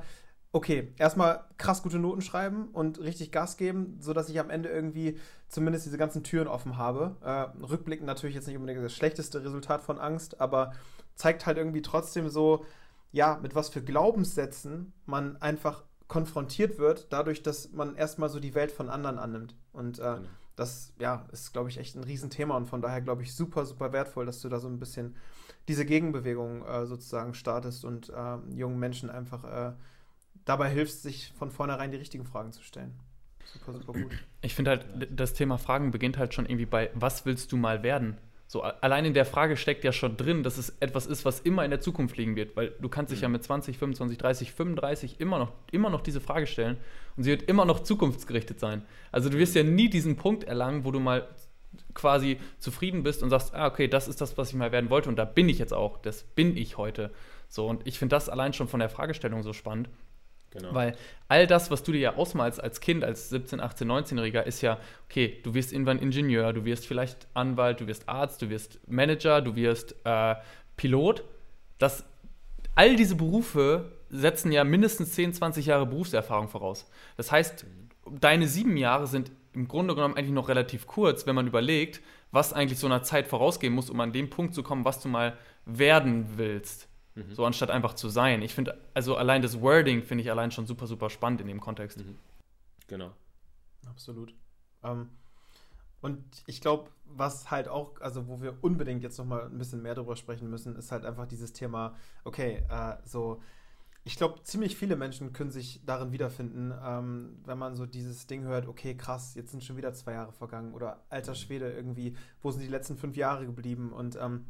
[0.52, 5.20] okay, erstmal krass gute Noten schreiben und richtig Gas geben, sodass ich am Ende irgendwie
[5.50, 7.18] zumindest diese ganzen Türen offen habe.
[7.22, 10.72] Äh, rückblickend natürlich jetzt nicht unbedingt das schlechteste Resultat von Angst, aber
[11.16, 12.66] zeigt halt irgendwie trotzdem so,
[13.12, 18.56] ja, mit was für Glaubenssätzen man einfach konfrontiert wird, dadurch, dass man erstmal so die
[18.56, 19.56] Welt von anderen annimmt.
[19.74, 20.28] Und äh, genau.
[20.56, 23.92] Das, ja, ist, glaube ich, echt ein Riesenthema und von daher, glaube ich, super, super
[23.92, 25.16] wertvoll, dass du da so ein bisschen
[25.68, 29.74] diese Gegenbewegung äh, sozusagen startest und äh, jungen Menschen einfach äh,
[30.46, 32.98] dabei hilfst, sich von vornherein die richtigen Fragen zu stellen.
[33.44, 34.12] Super, super gut.
[34.42, 37.84] Ich finde halt, das Thema Fragen beginnt halt schon irgendwie bei, was willst du mal
[37.84, 38.18] werden?
[38.48, 41.66] So, allein in der Frage steckt ja schon drin, dass es etwas ist, was immer
[41.66, 43.34] in der Zukunft liegen wird, weil du kannst dich ja mhm.
[43.34, 46.78] mit 20, 25, 30, 35 immer noch, immer noch diese Frage stellen
[47.18, 48.84] und sie wird immer noch zukunftsgerichtet sein.
[49.12, 51.28] Also du wirst ja nie diesen Punkt erlangen, wo du mal
[51.96, 55.10] quasi zufrieden bist und sagst, ah, okay, das ist das, was ich mal werden wollte
[55.10, 57.12] und da bin ich jetzt auch, das bin ich heute.
[57.50, 59.90] So, und ich finde das allein schon von der Fragestellung so spannend.
[60.56, 60.74] Genau.
[60.74, 60.96] Weil
[61.28, 64.80] all das, was du dir ja ausmalst als Kind, als 17, 18, 19-Jähriger, ist ja,
[65.06, 69.42] okay, du wirst irgendwann Ingenieur, du wirst vielleicht Anwalt, du wirst Arzt, du wirst Manager,
[69.42, 70.36] du wirst äh,
[70.78, 71.24] Pilot.
[71.78, 72.06] Das,
[72.76, 76.90] all diese Berufe setzen ja mindestens 10, 20 Jahre Berufserfahrung voraus.
[77.18, 77.66] Das heißt,
[78.20, 82.54] deine sieben Jahre sind im Grunde genommen eigentlich noch relativ kurz, wenn man überlegt, was
[82.54, 85.38] eigentlich so einer Zeit vorausgehen muss, um an den Punkt zu kommen, was du mal
[85.66, 86.88] werden willst.
[87.16, 87.34] Mhm.
[87.34, 88.42] So anstatt einfach zu sein.
[88.42, 91.62] Ich finde, also allein das Wording finde ich allein schon super, super spannend in dem
[91.62, 91.98] Kontext.
[91.98, 92.18] Mhm.
[92.88, 93.12] Genau.
[93.88, 94.34] Absolut.
[94.84, 95.10] Ähm,
[96.02, 99.96] und ich glaube, was halt auch, also wo wir unbedingt jetzt nochmal ein bisschen mehr
[99.96, 103.42] drüber sprechen müssen, ist halt einfach dieses Thema, okay, äh, so,
[104.04, 108.44] ich glaube, ziemlich viele Menschen können sich darin wiederfinden, ähm, wenn man so dieses Ding
[108.44, 111.38] hört, okay, krass, jetzt sind schon wieder zwei Jahre vergangen oder alter mhm.
[111.38, 113.92] Schwede irgendwie, wo sind die letzten fünf Jahre geblieben?
[113.92, 114.46] Und ähm,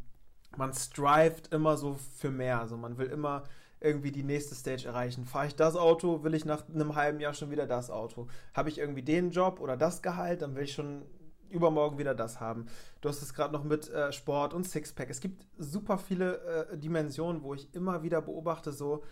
[0.57, 2.59] man strived immer so für mehr.
[2.59, 3.43] Also man will immer
[3.79, 5.25] irgendwie die nächste Stage erreichen.
[5.25, 8.27] Fahre ich das Auto, will ich nach einem halben Jahr schon wieder das Auto.
[8.53, 11.03] Habe ich irgendwie den Job oder das Gehalt, dann will ich schon
[11.49, 12.65] übermorgen wieder das haben.
[13.01, 15.09] Du hast es gerade noch mit äh, Sport und Sixpack.
[15.09, 19.03] Es gibt super viele äh, Dimensionen, wo ich immer wieder beobachte, so,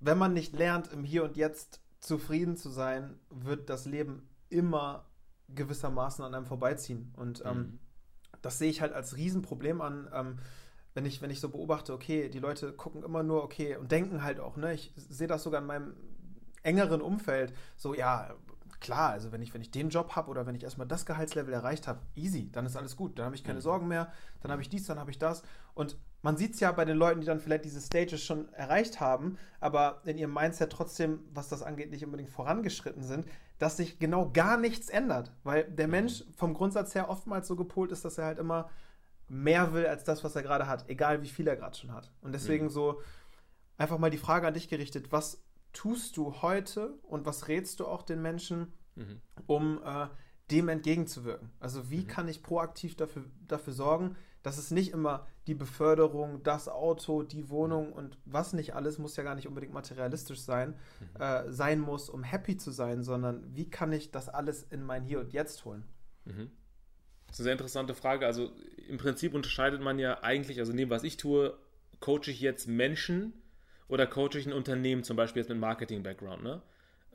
[0.00, 5.06] wenn man nicht lernt, im Hier und Jetzt zufrieden zu sein, wird das Leben immer
[5.54, 7.12] gewissermaßen an einem vorbeiziehen.
[7.16, 7.78] Und ähm, mhm.
[8.40, 10.08] das sehe ich halt als Riesenproblem an.
[10.12, 10.38] Ähm,
[10.94, 14.22] wenn ich, wenn ich so beobachte, okay, die Leute gucken immer nur, okay, und denken
[14.22, 15.94] halt auch, ne, ich sehe das sogar in meinem
[16.62, 18.34] engeren Umfeld, so, ja,
[18.80, 21.52] klar, also wenn ich, wenn ich den Job habe oder wenn ich erstmal das Gehaltslevel
[21.52, 23.62] erreicht habe, easy, dann ist alles gut, dann habe ich keine mhm.
[23.62, 25.42] Sorgen mehr, dann habe ich dies, dann habe ich das.
[25.74, 29.00] Und man sieht es ja bei den Leuten, die dann vielleicht diese Stages schon erreicht
[29.00, 33.26] haben, aber in ihrem Mindset trotzdem, was das angeht, nicht unbedingt vorangeschritten sind,
[33.58, 35.92] dass sich genau gar nichts ändert, weil der mhm.
[35.92, 38.70] Mensch vom Grundsatz her oftmals so gepolt ist, dass er halt immer
[39.30, 42.10] mehr will als das, was er gerade hat, egal wie viel er gerade schon hat.
[42.20, 42.70] Und deswegen mhm.
[42.70, 43.00] so
[43.78, 47.86] einfach mal die Frage an dich gerichtet, was tust du heute und was rätst du
[47.86, 49.20] auch den Menschen, mhm.
[49.46, 50.08] um äh,
[50.50, 51.50] dem entgegenzuwirken?
[51.60, 52.06] Also wie mhm.
[52.08, 57.50] kann ich proaktiv dafür, dafür sorgen, dass es nicht immer die Beförderung, das Auto, die
[57.50, 61.22] Wohnung und was nicht alles, muss ja gar nicht unbedingt materialistisch sein, mhm.
[61.22, 65.04] äh, sein muss, um happy zu sein, sondern wie kann ich das alles in mein
[65.04, 65.84] Hier und Jetzt holen?
[66.24, 66.50] Mhm.
[67.30, 68.26] Das ist eine sehr interessante Frage.
[68.26, 68.50] Also
[68.90, 71.56] im Prinzip unterscheidet man ja eigentlich, also neben was ich tue,
[72.00, 73.32] coache ich jetzt Menschen
[73.88, 76.42] oder coache ich ein Unternehmen, zum Beispiel jetzt mit Marketing-Background.
[76.42, 76.62] Ne?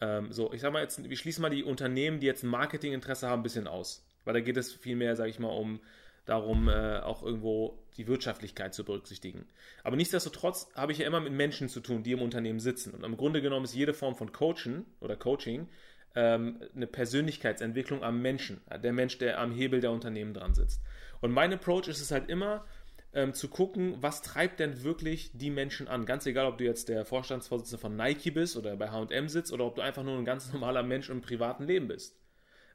[0.02, 3.28] Ähm, so, ich sag mal jetzt, wir schließen mal die Unternehmen, die jetzt ein Marketinginteresse
[3.28, 4.10] haben, ein bisschen aus.
[4.24, 5.80] Weil da geht es viel mehr, sage ich mal, um
[6.26, 9.46] darum, äh, auch irgendwo die Wirtschaftlichkeit zu berücksichtigen.
[9.84, 12.94] Aber nichtsdestotrotz habe ich ja immer mit Menschen zu tun, die im Unternehmen sitzen.
[12.94, 15.68] Und im Grunde genommen ist jede Form von Coachen oder Coaching
[16.16, 20.82] ähm, eine Persönlichkeitsentwicklung am Menschen, der Mensch, der am Hebel der Unternehmen dran sitzt.
[21.26, 22.64] Und mein Approach ist es halt immer,
[23.12, 26.06] ähm, zu gucken, was treibt denn wirklich die Menschen an.
[26.06, 29.66] Ganz egal, ob du jetzt der Vorstandsvorsitzende von Nike bist oder bei HM sitzt oder
[29.66, 32.16] ob du einfach nur ein ganz normaler Mensch im privaten Leben bist.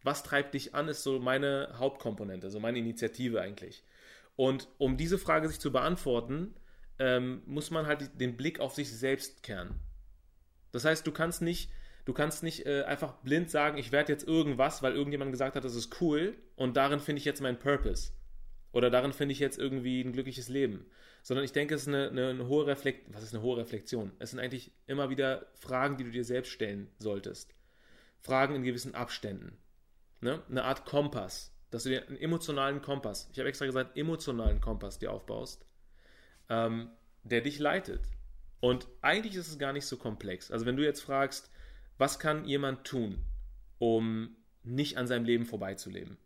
[0.03, 3.85] Was treibt dich an, ist so meine Hauptkomponente, so meine Initiative eigentlich.
[4.35, 6.57] Und um diese Frage sich zu beantworten,
[6.99, 9.79] ähm, muss man halt den Blick auf sich selbst kehren.
[10.73, 11.71] Das heißt, du kannst nicht
[12.07, 15.65] Du kannst nicht äh, einfach blind sagen, ich werde jetzt irgendwas, weil irgendjemand gesagt hat,
[15.65, 18.11] das ist cool und darin finde ich jetzt meinen Purpose.
[18.73, 20.87] Oder darin finde ich jetzt irgendwie ein glückliches Leben.
[21.23, 23.15] Sondern ich denke, es ist eine, eine, eine hohe Reflexion.
[23.15, 24.13] Was ist eine hohe Reflexion?
[24.19, 27.55] Es sind eigentlich immer wieder Fragen, die du dir selbst stellen solltest.
[28.21, 29.59] Fragen in gewissen Abständen.
[30.21, 30.43] Ne?
[30.49, 31.55] Eine Art Kompass.
[31.71, 35.67] Dass du dir einen emotionalen Kompass, ich habe extra gesagt, emotionalen Kompass dir aufbaust,
[36.49, 36.91] ähm,
[37.23, 38.01] der dich leitet.
[38.59, 40.51] Und eigentlich ist es gar nicht so komplex.
[40.51, 41.51] Also wenn du jetzt fragst,
[41.97, 43.25] was kann jemand tun,
[43.79, 46.19] um nicht an seinem Leben vorbeizuleben.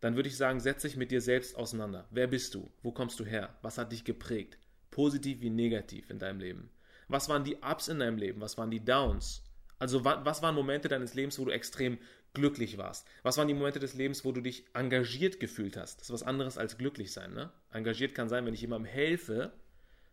[0.00, 2.06] Dann würde ich sagen, setz dich mit dir selbst auseinander.
[2.10, 2.70] Wer bist du?
[2.82, 3.56] Wo kommst du her?
[3.62, 4.58] Was hat dich geprägt?
[4.90, 6.70] Positiv wie negativ in deinem Leben?
[7.08, 8.40] Was waren die Ups in deinem Leben?
[8.40, 9.42] Was waren die Downs?
[9.78, 11.98] Also was waren Momente deines Lebens, wo du extrem
[12.34, 13.06] glücklich warst?
[13.22, 16.00] Was waren die Momente des Lebens, wo du dich engagiert gefühlt hast?
[16.00, 17.32] Das ist was anderes als glücklich sein.
[17.32, 17.50] Ne?
[17.72, 19.52] Engagiert kann sein, wenn ich jemandem helfe.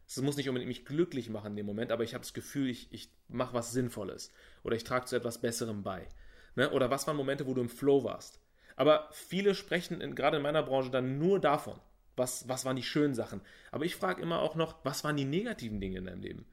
[0.08, 2.70] Es muss nicht unbedingt mich glücklich machen in dem Moment, aber ich habe das Gefühl,
[2.70, 4.32] ich, ich mache was Sinnvolles
[4.64, 6.08] oder ich trage zu etwas Besserem bei.
[6.56, 6.70] Ne?
[6.72, 8.40] Oder was waren Momente, wo du im Flow warst?
[8.76, 11.80] Aber viele sprechen in, gerade in meiner Branche dann nur davon.
[12.16, 13.42] Was, was waren die schönen Sachen?
[13.72, 16.46] Aber ich frage immer auch noch, was waren die negativen Dinge in deinem Leben?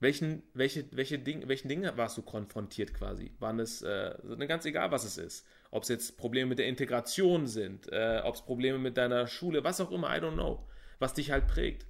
[0.00, 3.32] Welchen, welche, welche Ding, welchen Dingen warst du konfrontiert quasi?
[3.38, 4.14] Waren es, äh,
[4.48, 5.46] ganz egal, was es ist.
[5.70, 9.62] Ob es jetzt Probleme mit der Integration sind, äh, ob es Probleme mit deiner Schule,
[9.62, 10.66] was auch immer, I don't know.
[10.98, 11.86] Was dich halt prägt.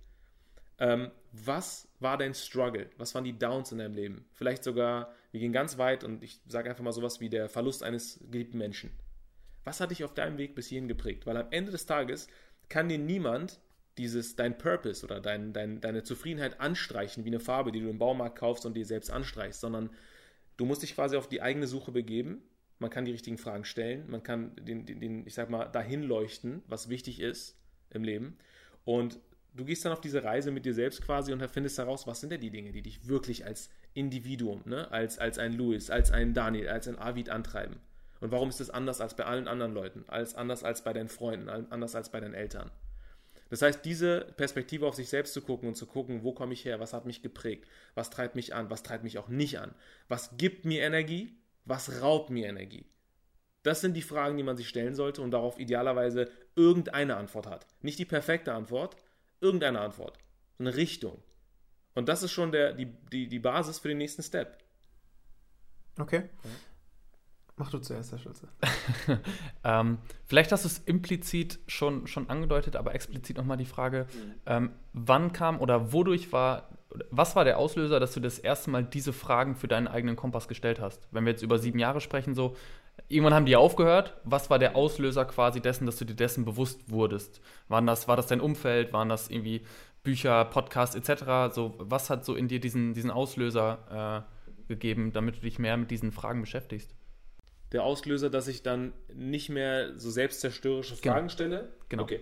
[0.79, 2.91] Ähm, was war dein Struggle?
[2.97, 4.25] Was waren die Downs in deinem Leben?
[4.33, 7.83] Vielleicht sogar, wir gehen ganz weit und ich sage einfach mal sowas wie der Verlust
[7.83, 8.91] eines geliebten Menschen.
[9.65, 11.27] Was hat dich auf deinem Weg bis hierhin geprägt?
[11.27, 12.29] Weil am Ende des Tages
[12.69, 13.61] kann dir niemand
[13.99, 17.99] dieses dein Purpose oder dein, dein, deine Zufriedenheit anstreichen, wie eine Farbe, die du im
[17.99, 19.91] Baumarkt kaufst und dir selbst anstreichst, sondern
[20.57, 22.43] du musst dich quasi auf die eigene Suche begeben.
[22.79, 26.03] Man kann die richtigen Fragen stellen, man kann den, den, den ich sag mal, dahin
[26.03, 27.59] leuchten, was wichtig ist
[27.91, 28.39] im Leben.
[28.85, 29.19] Und
[29.55, 32.31] du gehst dann auf diese Reise mit dir selbst quasi und findest heraus, was sind
[32.31, 36.33] denn die Dinge, die dich wirklich als Individuum, ne, als, als ein Louis, als ein
[36.33, 37.77] Daniel, als ein Avid antreiben.
[38.21, 41.09] Und warum ist das anders als bei allen anderen Leuten, als anders als bei deinen
[41.09, 42.71] Freunden, anders als bei deinen Eltern?
[43.49, 46.65] Das heißt, diese Perspektive auf sich selbst zu gucken und zu gucken, wo komme ich
[46.65, 49.75] her, was hat mich geprägt, was treibt mich an, was treibt mich auch nicht an,
[50.09, 52.87] was gibt mir Energie, was raubt mir Energie.
[53.63, 57.67] Das sind die Fragen, die man sich stellen sollte und darauf idealerweise irgendeine Antwort hat.
[57.83, 58.97] Nicht die perfekte Antwort,
[59.41, 60.19] irgendeine Antwort.
[60.59, 61.23] eine Richtung.
[61.95, 64.59] Und das ist schon der, die, die, die Basis für den nächsten Step.
[65.99, 66.29] Okay.
[67.61, 68.49] Mach du zuerst, Herr Schulze.
[69.65, 74.35] ähm, vielleicht hast du es implizit schon, schon angedeutet, aber explizit nochmal die Frage, mhm.
[74.47, 76.71] ähm, wann kam oder wodurch war,
[77.11, 80.49] was war der Auslöser, dass du das erste Mal diese Fragen für deinen eigenen Kompass
[80.49, 81.07] gestellt hast?
[81.11, 82.57] Wenn wir jetzt über sieben Jahre sprechen, so,
[83.09, 84.17] irgendwann haben die aufgehört.
[84.25, 87.43] Was war der Auslöser quasi dessen, dass du dir dessen bewusst wurdest?
[87.69, 88.95] Waren das, war das dein Umfeld?
[88.95, 89.67] Waren das irgendwie
[90.03, 91.55] Bücher, Podcasts etc.?
[91.55, 94.25] So, was hat so in dir diesen, diesen Auslöser
[94.67, 96.95] äh, gegeben, damit du dich mehr mit diesen Fragen beschäftigst?
[97.73, 101.15] Der Auslöser, dass ich dann nicht mehr so selbstzerstörerische genau.
[101.15, 101.73] Fragen stelle?
[101.89, 102.03] Genau.
[102.03, 102.21] Okay.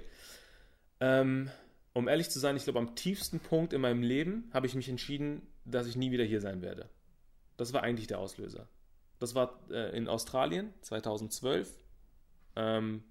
[1.01, 1.51] Ähm,
[1.93, 4.89] um ehrlich zu sein, ich glaube, am tiefsten Punkt in meinem Leben habe ich mich
[4.89, 6.89] entschieden, dass ich nie wieder hier sein werde.
[7.57, 8.69] Das war eigentlich der Auslöser.
[9.19, 11.69] Das war äh, in Australien 2012.
[12.57, 13.03] Ähm,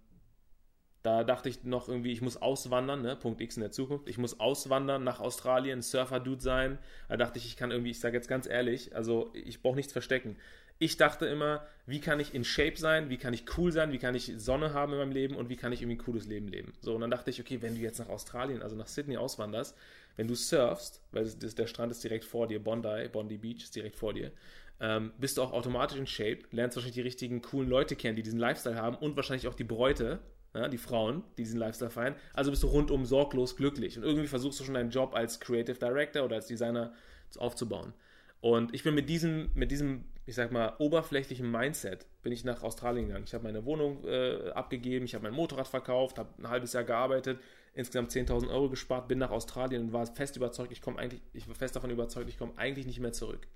[1.03, 3.15] da dachte ich noch irgendwie, ich muss auswandern, ne?
[3.15, 4.09] Punkt X in der Zukunft.
[4.09, 6.79] Ich muss auswandern nach Australien, Surfer-Dude sein.
[7.07, 9.93] Da dachte ich, ich kann irgendwie, ich sage jetzt ganz ehrlich, also ich brauche nichts
[9.93, 10.37] verstecken.
[10.79, 13.97] Ich dachte immer, wie kann ich in Shape sein, wie kann ich cool sein, wie
[13.97, 16.47] kann ich Sonne haben in meinem Leben und wie kann ich irgendwie ein cooles Leben
[16.47, 16.73] leben.
[16.81, 19.75] So, und dann dachte ich, okay, wenn du jetzt nach Australien, also nach Sydney auswanderst,
[20.17, 23.63] wenn du surfst, weil das, das, der Strand ist direkt vor dir, Bondi, Bondi Beach
[23.63, 24.31] ist direkt vor dir,
[24.79, 28.23] ähm, bist du auch automatisch in Shape, lernst wahrscheinlich die richtigen coolen Leute kennen, die
[28.23, 30.19] diesen Lifestyle haben und wahrscheinlich auch die Bräute,
[30.53, 32.15] ja, die Frauen, die diesen Lifestyle feiern.
[32.33, 35.77] Also bist du rundum sorglos glücklich und irgendwie versuchst du schon deinen Job als Creative
[35.77, 36.93] Director oder als Designer
[37.37, 37.93] aufzubauen.
[38.39, 42.61] Und ich bin mit diesem, mit diesem, ich sag mal, oberflächlichen Mindset bin ich nach
[42.61, 43.23] Australien gegangen.
[43.25, 46.83] Ich habe meine Wohnung äh, abgegeben, ich habe mein Motorrad verkauft, habe ein halbes Jahr
[46.83, 47.39] gearbeitet,
[47.73, 51.47] insgesamt 10.000 Euro gespart, bin nach Australien und war fest überzeugt, ich komme eigentlich, ich
[51.47, 53.47] war fest davon überzeugt, ich komme eigentlich nicht mehr zurück.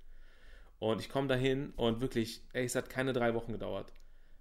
[0.78, 3.92] Und ich komme dahin und wirklich, ey, es hat keine drei Wochen gedauert,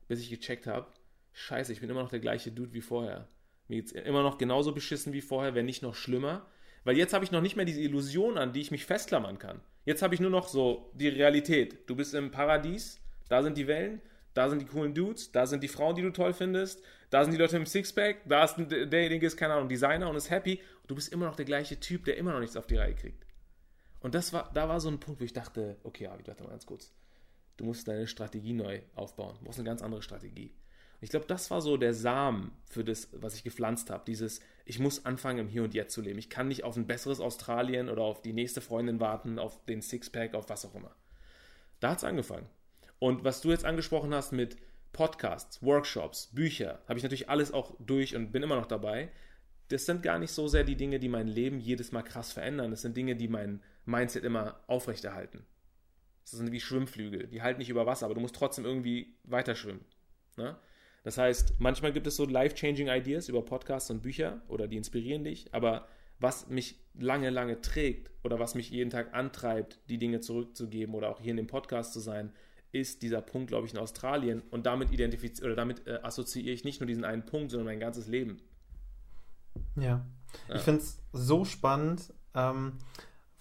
[0.07, 0.87] bis ich gecheckt habe,
[1.33, 3.27] scheiße, ich bin immer noch der gleiche Dude wie vorher.
[3.67, 6.47] Mir geht's immer noch genauso beschissen wie vorher, wenn nicht noch schlimmer.
[6.85, 9.61] Weil jetzt habe ich noch nicht mehr diese Illusion, an die ich mich festklammern kann.
[9.85, 11.89] Jetzt habe ich nur noch so die Realität.
[11.89, 14.01] Du bist im Paradies, da sind die Wellen,
[14.33, 17.33] da sind die coolen Dudes, da sind die Frauen, die du toll findest, da sind
[17.33, 20.61] die Leute im Sixpack, da ist derjenige, ist keine Ahnung, Designer und ist happy.
[20.81, 22.95] Und du bist immer noch der gleiche Typ, der immer noch nichts auf die Reihe
[22.95, 23.25] kriegt.
[23.99, 26.49] Und das war, da war so ein Punkt, wo ich dachte, okay, Avi, warte mal
[26.49, 26.91] ganz kurz.
[27.57, 29.35] Du musst deine Strategie neu aufbauen.
[29.39, 30.53] Du brauchst eine ganz andere Strategie.
[31.01, 34.03] Ich glaube, das war so der Samen für das, was ich gepflanzt habe.
[34.05, 36.19] Dieses, ich muss anfangen, im Hier und Jetzt zu leben.
[36.19, 39.81] Ich kann nicht auf ein besseres Australien oder auf die nächste Freundin warten, auf den
[39.81, 40.95] Sixpack, auf was auch immer.
[41.79, 42.47] Da hat es angefangen.
[42.99, 44.57] Und was du jetzt angesprochen hast mit
[44.93, 49.09] Podcasts, Workshops, Bücher, habe ich natürlich alles auch durch und bin immer noch dabei.
[49.69, 52.71] Das sind gar nicht so sehr die Dinge, die mein Leben jedes Mal krass verändern.
[52.71, 55.45] Das sind Dinge, die mein Mindset immer aufrechterhalten.
[56.23, 57.27] Das sind wie Schwimmflügel.
[57.27, 59.85] Die halten nicht über Wasser, aber du musst trotzdem irgendwie weiter schwimmen.
[60.37, 60.57] Ne?
[61.03, 65.23] Das heißt, manchmal gibt es so life-changing Ideas über Podcasts und Bücher oder die inspirieren
[65.23, 65.87] dich, aber
[66.19, 71.09] was mich lange, lange trägt oder was mich jeden Tag antreibt, die Dinge zurückzugeben oder
[71.09, 72.31] auch hier in dem Podcast zu sein,
[72.71, 74.43] ist dieser Punkt, glaube ich, in Australien.
[74.51, 77.79] Und damit identifiziere oder damit äh, assoziiere ich nicht nur diesen einen Punkt, sondern mein
[77.79, 78.37] ganzes Leben.
[79.75, 80.05] Ja.
[80.47, 80.55] ja.
[80.55, 82.73] Ich finde es so spannend, ähm,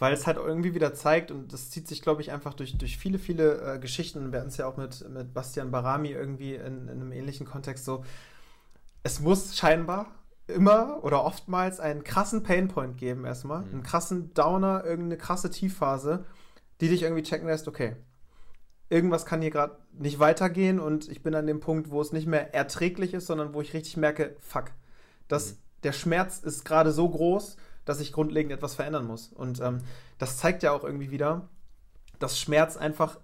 [0.01, 2.97] weil es halt irgendwie wieder zeigt, und das zieht sich, glaube ich, einfach durch, durch
[2.97, 4.33] viele, viele äh, Geschichten.
[4.33, 7.85] Wir hatten es ja auch mit, mit Bastian Barami irgendwie in, in einem ähnlichen Kontext
[7.85, 8.03] so.
[9.03, 10.07] Es muss scheinbar
[10.49, 13.61] immer oder oftmals einen krassen Painpoint geben, erstmal.
[13.61, 13.73] Mhm.
[13.73, 16.25] Einen krassen Downer, irgendeine krasse Tiefphase,
[16.81, 17.95] die dich irgendwie checken lässt, okay,
[18.89, 22.27] irgendwas kann hier gerade nicht weitergehen und ich bin an dem Punkt, wo es nicht
[22.27, 24.71] mehr erträglich ist, sondern wo ich richtig merke, fuck,
[25.29, 25.57] das, mhm.
[25.83, 27.59] der Schmerz ist gerade so groß,
[27.91, 29.33] dass ich grundlegend etwas verändern muss.
[29.33, 29.79] Und ähm,
[30.19, 31.49] das zeigt ja auch irgendwie wieder,
[32.21, 33.19] dass Schmerz einfach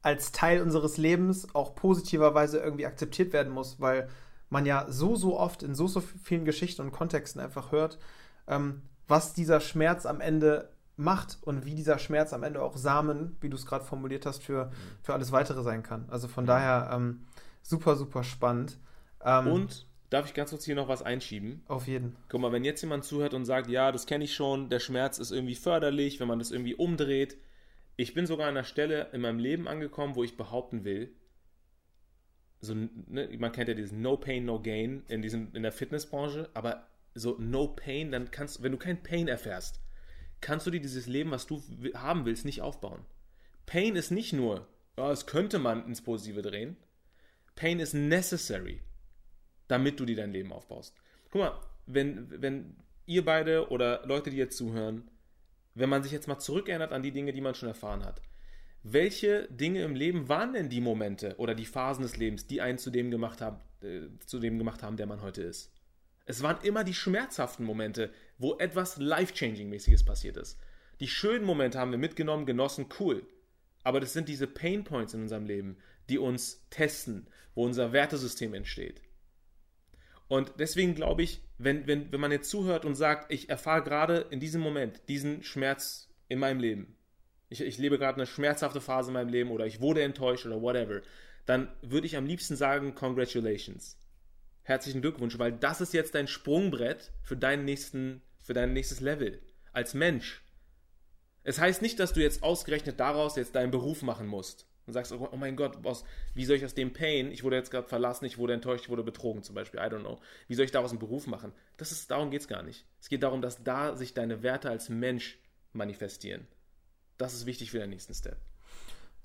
[0.00, 4.08] als Teil unseres Lebens auch positiverweise irgendwie akzeptiert werden muss, weil
[4.48, 7.98] man ja so, so oft in so, so vielen Geschichten und Kontexten einfach hört,
[8.46, 13.36] ähm, was dieser Schmerz am Ende macht und wie dieser Schmerz am Ende auch Samen,
[13.40, 14.70] wie du es gerade formuliert hast, für,
[15.02, 16.04] für alles Weitere sein kann.
[16.08, 17.26] Also von daher ähm,
[17.62, 18.78] super, super spannend.
[19.24, 21.62] Ähm, und darf ich ganz kurz hier noch was einschieben?
[21.68, 22.16] Auf jeden.
[22.28, 25.18] Guck mal, wenn jetzt jemand zuhört und sagt, ja, das kenne ich schon, der Schmerz
[25.18, 27.36] ist irgendwie förderlich, wenn man das irgendwie umdreht.
[27.96, 31.12] Ich bin sogar an einer Stelle in meinem Leben angekommen, wo ich behaupten will,
[32.60, 36.50] so, ne, man kennt ja dieses No Pain, No Gain in, diesem, in der Fitnessbranche,
[36.54, 39.80] aber so No Pain, dann kannst wenn du kein Pain erfährst,
[40.40, 41.62] kannst du dir dieses Leben, was du
[41.94, 43.04] haben willst, nicht aufbauen.
[43.66, 46.76] Pain ist nicht nur, ja, es könnte man ins Positive drehen.
[47.54, 48.80] Pain ist necessary,
[49.68, 50.94] damit du dir dein Leben aufbaust.
[51.30, 52.76] Guck mal, wenn, wenn
[53.06, 55.10] ihr beide oder Leute, die jetzt zuhören,
[55.74, 58.22] wenn man sich jetzt mal zurückerinnert an die Dinge, die man schon erfahren hat,
[58.82, 62.78] welche Dinge im Leben waren denn die Momente oder die Phasen des Lebens, die einen
[62.78, 65.72] zu dem gemacht haben, äh, zu dem gemacht haben, der man heute ist?
[66.24, 70.58] Es waren immer die schmerzhaften Momente, wo etwas life-changing-mäßiges passiert ist.
[71.00, 73.26] Die schönen Momente haben wir mitgenommen, genossen, cool.
[73.84, 75.76] Aber das sind diese Pain Points in unserem Leben,
[76.08, 79.00] die uns testen, wo unser Wertesystem entsteht.
[80.28, 84.26] Und deswegen glaube ich, wenn, wenn, wenn man jetzt zuhört und sagt, ich erfahre gerade
[84.30, 86.96] in diesem Moment diesen Schmerz in meinem Leben,
[87.48, 90.60] ich, ich lebe gerade eine schmerzhafte Phase in meinem Leben oder ich wurde enttäuscht oder
[90.60, 91.02] whatever,
[91.46, 93.98] dann würde ich am liebsten sagen, congratulations.
[94.62, 99.40] Herzlichen Glückwunsch, weil das ist jetzt dein Sprungbrett für deinen nächsten, für dein nächstes Level
[99.72, 100.42] als Mensch.
[101.44, 105.12] Es heißt nicht, dass du jetzt ausgerechnet daraus jetzt deinen Beruf machen musst und sagst,
[105.12, 107.88] oh, oh mein Gott, was, wie soll ich aus dem Pain, ich wurde jetzt gerade
[107.88, 110.72] verlassen, ich wurde enttäuscht, ich wurde betrogen zum Beispiel, I don't know, wie soll ich
[110.72, 111.52] daraus einen Beruf machen?
[111.76, 112.86] Das ist, darum geht's gar nicht.
[113.00, 115.38] Es geht darum, dass da sich deine Werte als Mensch
[115.72, 116.46] manifestieren
[117.18, 118.36] das ist wichtig für den nächsten Step.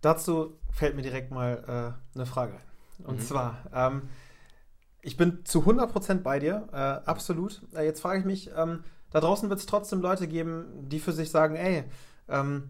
[0.02, 3.06] Dazu fällt mir direkt mal äh, eine Frage ein.
[3.06, 3.22] Und mhm.
[3.22, 4.10] zwar, ähm,
[5.02, 7.62] ich bin zu 100% bei dir, äh, absolut.
[7.74, 11.12] Äh, jetzt frage ich mich, ähm, da draußen wird es trotzdem Leute geben, die für
[11.12, 11.84] sich sagen, ey,
[12.30, 12.70] ähm,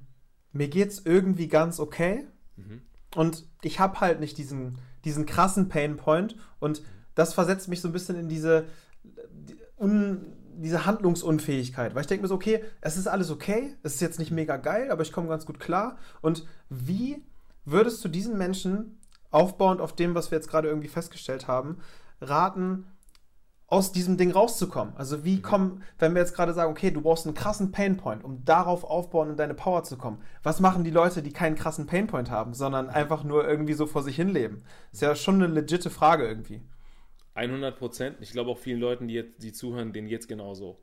[0.51, 2.81] mir geht's irgendwie ganz okay mhm.
[3.15, 6.83] und ich habe halt nicht diesen, diesen krassen Painpoint und
[7.15, 8.65] das versetzt mich so ein bisschen in diese
[9.03, 13.95] die, un, diese Handlungsunfähigkeit, weil ich denke mir so, okay, es ist alles okay, es
[13.95, 15.97] ist jetzt nicht mega geil, aber ich komme ganz gut klar.
[16.21, 17.23] Und wie
[17.65, 18.99] würdest du diesen Menschen,
[19.31, 21.77] aufbauend auf dem, was wir jetzt gerade irgendwie festgestellt haben,
[22.19, 22.85] raten,
[23.71, 24.93] aus diesem Ding rauszukommen?
[24.97, 25.41] Also wie mhm.
[25.41, 29.31] kommen, wenn wir jetzt gerade sagen, okay, du brauchst einen krassen Painpoint, um darauf aufbauen
[29.31, 30.21] in deine Power zu kommen.
[30.43, 34.03] Was machen die Leute, die keinen krassen Painpoint haben, sondern einfach nur irgendwie so vor
[34.03, 34.63] sich hin leben?
[34.91, 36.61] Ist ja schon eine legitte Frage irgendwie.
[37.33, 38.17] 100 Prozent.
[38.19, 40.77] Ich glaube auch vielen Leuten, die jetzt die zuhören, denen jetzt genauso.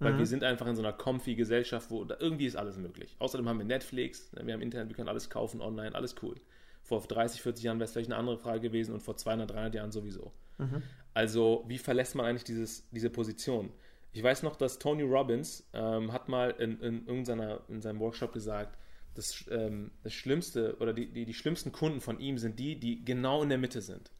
[0.00, 0.18] Weil mhm.
[0.18, 3.14] wir sind einfach in so einer comfy Gesellschaft, wo irgendwie ist alles möglich.
[3.20, 6.34] Außerdem haben wir Netflix, ne, wir haben Internet, wir können alles kaufen online, alles cool.
[6.82, 9.74] Vor 30, 40 Jahren wäre es vielleicht eine andere Frage gewesen und vor 200, 300
[9.76, 10.32] Jahren sowieso.
[10.58, 10.82] Mhm.
[11.14, 13.72] Also, wie verlässt man eigentlich dieses, diese Position?
[14.12, 18.32] Ich weiß noch, dass Tony Robbins ähm, hat mal in, in, irgendeiner, in seinem Workshop
[18.32, 18.78] gesagt,
[19.14, 23.04] das, ähm, das Schlimmste oder die, die, die schlimmsten Kunden von ihm sind die, die
[23.04, 24.10] genau in der Mitte sind.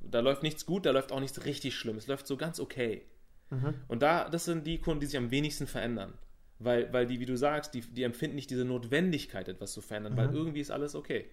[0.00, 1.96] Da läuft nichts gut, da läuft auch nichts richtig schlimm.
[1.96, 3.02] Es läuft so ganz okay.
[3.50, 3.74] Mhm.
[3.88, 6.14] Und da, das sind die Kunden, die sich am wenigsten verändern.
[6.58, 10.14] Weil, weil die, wie du sagst, die, die empfinden nicht diese Notwendigkeit, etwas zu verändern,
[10.14, 10.16] mhm.
[10.16, 11.26] weil irgendwie ist alles okay.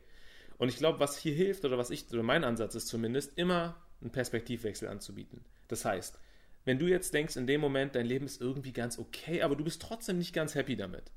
[0.58, 3.76] Und ich glaube, was hier hilft, oder was ich, oder mein Ansatz ist zumindest, immer
[4.02, 5.44] einen Perspektivwechsel anzubieten.
[5.68, 6.20] Das heißt,
[6.66, 9.64] wenn du jetzt denkst, in dem Moment, dein Leben ist irgendwie ganz okay, aber du
[9.64, 11.12] bist trotzdem nicht ganz happy damit,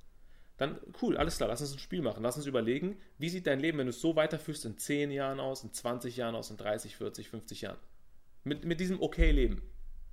[0.59, 2.23] dann cool, alles klar, lass uns ein Spiel machen.
[2.23, 5.39] Lass uns überlegen, wie sieht dein Leben, wenn du es so weiterführst, in 10 Jahren
[5.39, 7.79] aus, in 20 Jahren aus, in 30, 40, 50 Jahren.
[8.43, 9.63] Mit, mit diesem okay Leben.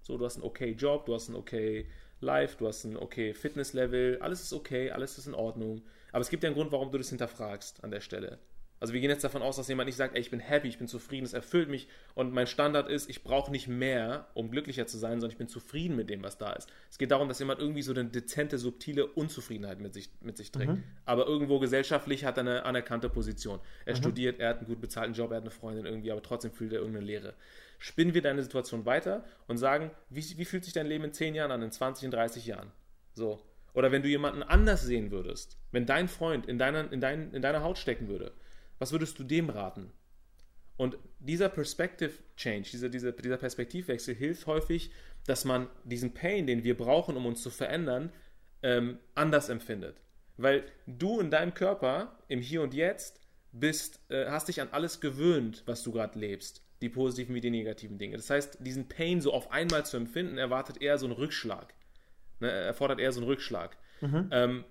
[0.03, 1.87] So, du hast einen okay Job, du hast einen okay
[2.21, 5.81] Life, du hast ein okay Fitnesslevel, alles ist okay, alles ist in Ordnung.
[6.11, 8.37] Aber es gibt ja einen Grund, warum du das hinterfragst an der Stelle.
[8.79, 10.77] Also wir gehen jetzt davon aus, dass jemand nicht sagt, ey, ich bin happy, ich
[10.77, 14.85] bin zufrieden, es erfüllt mich und mein Standard ist, ich brauche nicht mehr, um glücklicher
[14.85, 16.69] zu sein, sondern ich bin zufrieden mit dem, was da ist.
[16.91, 20.51] Es geht darum, dass jemand irgendwie so eine dezente, subtile Unzufriedenheit mit sich, mit sich
[20.51, 20.73] trägt.
[20.73, 20.83] Mhm.
[21.05, 23.59] Aber irgendwo gesellschaftlich hat er eine anerkannte Position.
[23.85, 23.99] Er mhm.
[23.99, 26.73] studiert, er hat einen gut bezahlten Job, er hat eine Freundin irgendwie, aber trotzdem fühlt
[26.73, 27.33] er irgendeine Leere.
[27.79, 31.33] Spinnen wir deine Situation weiter und sagen, wie, wie fühlt sich dein Leben in 10
[31.35, 32.71] Jahren an, in 20, in 30 Jahren?
[33.13, 33.41] So.
[33.73, 37.41] Oder wenn du jemanden anders sehen würdest, wenn dein Freund in deiner, in, dein, in
[37.41, 38.31] deiner Haut stecken würde,
[38.79, 39.91] was würdest du dem raten?
[40.77, 44.91] Und dieser Perspective Change, dieser, dieser, dieser Perspektivwechsel hilft häufig,
[45.25, 48.11] dass man diesen Pain, den wir brauchen, um uns zu verändern,
[48.61, 50.01] ähm, anders empfindet.
[50.37, 53.21] Weil du in deinem Körper, im Hier und Jetzt,
[53.53, 56.61] bist, äh, hast dich an alles gewöhnt, was du gerade lebst.
[56.81, 58.17] Die positiven wie die negativen Dinge.
[58.17, 61.73] Das heißt, diesen Pain so auf einmal zu empfinden, erwartet eher so einen Rückschlag.
[62.41, 63.77] Ne, erfordert eher so einen Rückschlag.
[64.01, 64.29] Mhm.
[64.31, 64.65] Ähm,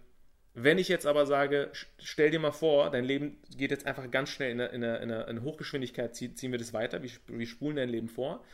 [0.55, 4.29] wenn ich jetzt aber sage, stell dir mal vor, dein Leben geht jetzt einfach ganz
[4.29, 8.09] schnell in eine, in eine, in Hochgeschwindigkeit, ziehen wir das weiter, wir, spulen dein Leben
[8.09, 8.45] vor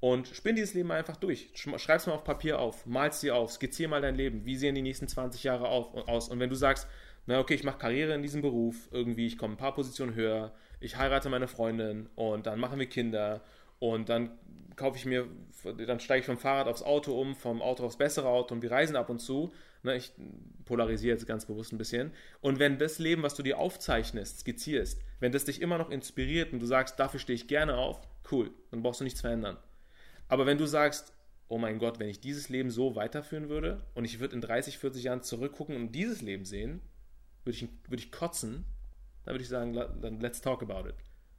[0.00, 1.50] und spinn dieses Leben einfach durch.
[1.54, 4.44] Schreib es mal auf Papier auf, malst dir auf, skizzier mal dein Leben.
[4.44, 6.28] Wie sehen die nächsten 20 Jahre auf, aus?
[6.28, 6.86] Und wenn du sagst,
[7.26, 10.52] na okay, ich mache Karriere in diesem Beruf, irgendwie, ich komme ein paar Positionen höher,
[10.80, 13.40] ich heirate meine Freundin und dann machen wir Kinder
[13.78, 14.32] und dann
[14.76, 15.28] kaufe ich mir,
[15.86, 18.70] dann steige ich vom Fahrrad aufs Auto um, vom Auto aufs bessere Auto und wir
[18.70, 19.52] reisen ab und zu
[19.84, 20.12] Ne, ich
[20.64, 22.12] polarisiere jetzt ganz bewusst ein bisschen.
[22.40, 26.52] Und wenn das Leben, was du dir aufzeichnest, skizzierst, wenn das dich immer noch inspiriert
[26.52, 29.56] und du sagst, dafür stehe ich gerne auf, cool, dann brauchst du nichts verändern.
[30.28, 31.12] Aber wenn du sagst,
[31.48, 34.78] oh mein Gott, wenn ich dieses Leben so weiterführen würde und ich würde in 30,
[34.78, 36.80] 40 Jahren zurückgucken und dieses Leben sehen,
[37.44, 38.64] würde ich, würde ich kotzen,
[39.24, 40.94] dann würde ich sagen, dann let's talk about it.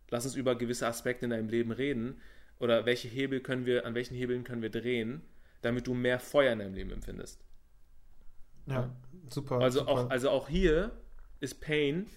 [0.09, 2.21] Lass uns über gewisse Aspekte in deinem Leben reden
[2.59, 5.21] oder welche Hebel können wir, an welchen Hebeln können wir drehen,
[5.61, 7.43] damit du mehr Feuer in deinem Leben empfindest.
[8.65, 8.89] Ja,
[9.29, 9.59] super.
[9.59, 9.91] Also, super.
[9.91, 10.91] Auch, also auch hier
[11.39, 12.07] ist Pain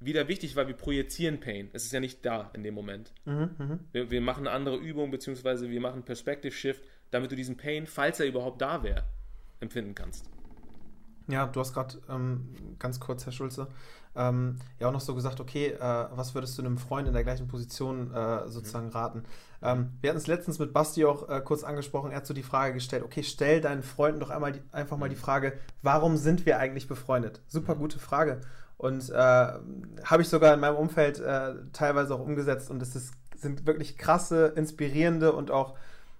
[0.00, 1.70] wieder wichtig, weil wir projizieren Pain.
[1.72, 3.12] Es ist ja nicht da in dem Moment.
[3.24, 3.78] Mhm, mh.
[3.92, 7.86] wir, wir, machen eine andere Übung, beziehungsweise wir machen Perspective Shift, damit du diesen Pain,
[7.86, 9.04] falls er überhaupt da wäre,
[9.60, 10.28] empfinden kannst.
[11.28, 13.68] Ja, du hast gerade ähm, ganz kurz, Herr Schulze,
[14.16, 17.24] ähm, ja auch noch so gesagt, okay, äh, was würdest du einem Freund in der
[17.24, 18.92] gleichen Position äh, sozusagen mhm.
[18.92, 19.22] raten?
[19.62, 22.42] Ähm, wir hatten es letztens mit Basti auch äh, kurz angesprochen, er hat so die
[22.42, 25.20] Frage gestellt, okay, stell deinen Freunden doch einmal die, einfach mal die mhm.
[25.20, 25.52] Frage,
[25.82, 27.40] warum sind wir eigentlich befreundet?
[27.46, 27.80] Super mhm.
[27.80, 28.40] gute Frage.
[28.78, 33.14] Und äh, habe ich sogar in meinem Umfeld äh, teilweise auch umgesetzt und es ist,
[33.34, 35.74] sind wirklich krasse, inspirierende und auch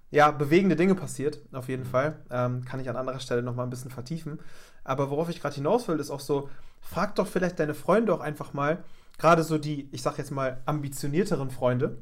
[0.09, 2.15] ja, bewegende Dinge passiert, auf jeden Fall.
[2.31, 4.39] Ähm, kann ich an anderer Stelle nochmal ein bisschen vertiefen.
[4.83, 6.49] Aber worauf ich gerade hinaus will, ist auch so,
[6.79, 8.83] frag doch vielleicht deine Freunde auch einfach mal,
[9.17, 11.97] gerade so die, ich sag jetzt mal, ambitionierteren Freunde,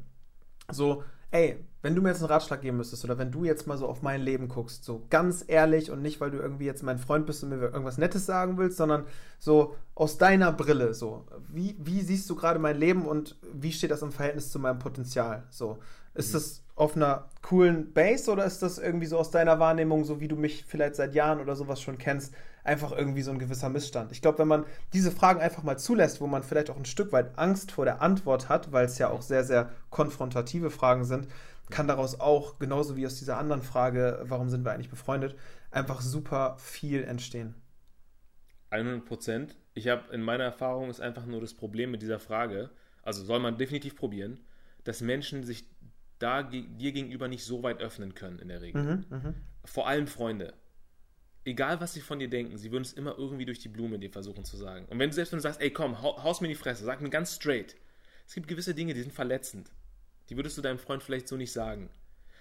[0.70, 3.78] so, ey, wenn du mir jetzt einen Ratschlag geben müsstest oder wenn du jetzt mal
[3.78, 6.98] so auf mein Leben guckst, so ganz ehrlich und nicht, weil du irgendwie jetzt mein
[6.98, 9.04] Freund bist und mir irgendwas Nettes sagen willst, sondern
[9.38, 13.92] so aus deiner Brille, so, wie, wie siehst du gerade mein Leben und wie steht
[13.92, 15.44] das im Verhältnis zu meinem Potenzial?
[15.50, 15.78] So,
[16.14, 16.32] ist mhm.
[16.32, 20.28] das auf einer coolen Base oder ist das irgendwie so aus deiner Wahrnehmung, so wie
[20.28, 22.34] du mich vielleicht seit Jahren oder sowas schon kennst,
[22.66, 24.12] einfach irgendwie so ein gewisser Missstand?
[24.12, 27.12] Ich glaube, wenn man diese Fragen einfach mal zulässt, wo man vielleicht auch ein Stück
[27.12, 31.28] weit Angst vor der Antwort hat, weil es ja auch sehr, sehr konfrontative Fragen sind,
[31.70, 35.36] kann daraus auch, genauso wie aus dieser anderen Frage, warum sind wir eigentlich befreundet,
[35.70, 37.54] einfach super viel entstehen.
[38.70, 39.56] 100 Prozent.
[39.74, 42.70] Ich habe in meiner Erfahrung ist einfach nur das Problem mit dieser Frage,
[43.02, 44.40] also soll man definitiv probieren,
[44.84, 45.68] dass Menschen sich
[46.18, 48.82] da dir gegenüber nicht so weit öffnen können in der Regel.
[48.82, 49.34] Mhm, mh.
[49.64, 50.54] Vor allem Freunde.
[51.46, 54.10] Egal, was sie von dir denken, sie würden es immer irgendwie durch die Blume dir
[54.10, 54.84] versuchen zu sagen.
[54.86, 57.00] Und wenn du selbst wenn du sagst, ey komm, haus mir in die Fresse, sag
[57.00, 57.76] mir ganz straight.
[58.26, 59.70] Es gibt gewisse Dinge, die sind verletzend.
[60.28, 61.88] Die würdest du deinem Freund vielleicht so nicht sagen.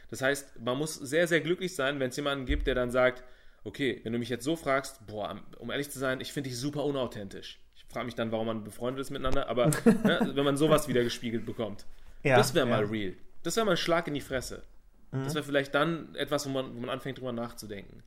[0.10, 3.24] Das heißt, man muss sehr, sehr glücklich sein, wenn es jemanden gibt, der dann sagt,
[3.64, 6.58] okay, wenn du mich jetzt so fragst, boah, um ehrlich zu sein, ich finde dich
[6.58, 7.60] super unauthentisch.
[7.76, 11.04] Ich frage mich dann, warum man befreundet ist miteinander, aber ne, wenn man sowas wieder
[11.04, 11.86] gespiegelt bekommt,
[12.24, 12.76] ja, das wäre ja.
[12.76, 13.14] mal real.
[13.44, 14.64] Das wäre mal ein Schlag in die Fresse.
[15.12, 15.24] Mhm.
[15.26, 18.04] Das wäre vielleicht dann etwas, wo man, wo man anfängt, drüber nachzudenken.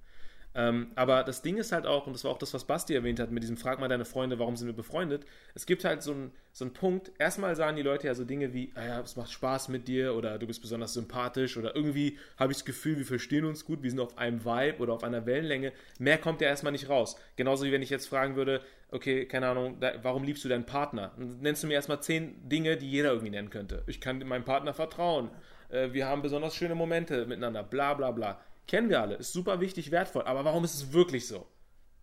[0.55, 3.21] Ähm, aber das Ding ist halt auch, und das war auch das, was Basti erwähnt
[3.21, 5.25] hat, mit diesem Frag mal deine Freunde, warum sind wir befreundet?
[5.55, 8.73] Es gibt halt so einen so Punkt, erstmal sagen die Leute ja so Dinge wie,
[8.75, 12.53] ah ja, es macht Spaß mit dir oder du bist besonders sympathisch oder irgendwie habe
[12.53, 15.27] ich das Gefühl, wir verstehen uns gut, wir sind auf einem Vibe oder auf einer
[15.27, 15.73] Wellenlänge.
[15.99, 17.17] Mehr kommt ja erstmal nicht raus.
[17.37, 20.67] Genauso wie wenn ich jetzt fragen würde, okay, keine Ahnung, da, warum liebst du deinen
[20.67, 21.13] Partner?
[21.19, 23.85] Dann nennst du mir erstmal zehn Dinge, die jeder irgendwie nennen könnte.
[23.87, 25.31] Ich kann meinem Partner vertrauen.
[25.69, 29.61] Äh, wir haben besonders schöne Momente miteinander, bla bla bla Kennen wir alle, ist super
[29.61, 30.23] wichtig, wertvoll.
[30.23, 31.47] Aber warum ist es wirklich so?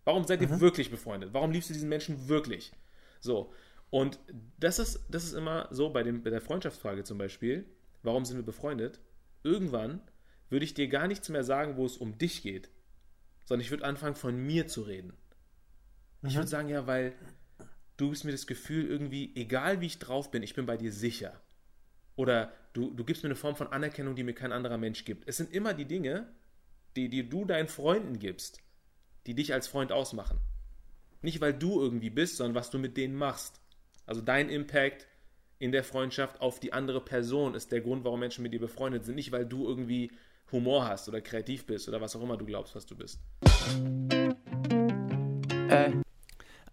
[0.04, 0.60] Warum seid ihr mhm.
[0.60, 1.34] wirklich befreundet?
[1.34, 2.74] Warum liebst du diesen Menschen wirklich?
[3.22, 3.54] So.
[3.92, 4.20] Und
[4.60, 7.66] das ist, das ist immer so bei, dem, bei der Freundschaftsfrage zum Beispiel.
[8.02, 9.00] Warum sind wir befreundet?
[9.44, 10.02] Irgendwann
[10.50, 12.70] würde ich dir gar nichts mehr sagen, wo es um dich geht,
[13.46, 15.14] sondern ich würde anfangen, von mir zu reden.
[16.22, 16.30] Mhm.
[16.30, 17.14] Ich würde sagen, ja, weil
[17.98, 20.92] du gibst mir das Gefühl irgendwie, egal wie ich drauf bin, ich bin bei dir
[20.92, 21.40] sicher.
[22.16, 25.28] Oder du, du gibst mir eine Form von Anerkennung, die mir kein anderer Mensch gibt.
[25.28, 26.28] Es sind immer die Dinge,
[26.96, 28.62] die, die du deinen Freunden gibst,
[29.28, 30.40] die dich als Freund ausmachen.
[31.22, 33.60] Nicht, weil du irgendwie bist, sondern was du mit denen machst.
[34.06, 35.08] Also dein Impact
[35.58, 39.06] in der Freundschaft auf die andere Person ist der Grund, warum Menschen mit dir befreundet
[39.06, 39.16] sind.
[39.16, 40.12] Nicht, weil du irgendwie
[40.52, 43.20] Humor hast oder kreativ bist oder was auch immer du glaubst, was du bist.
[45.70, 46.05] Äh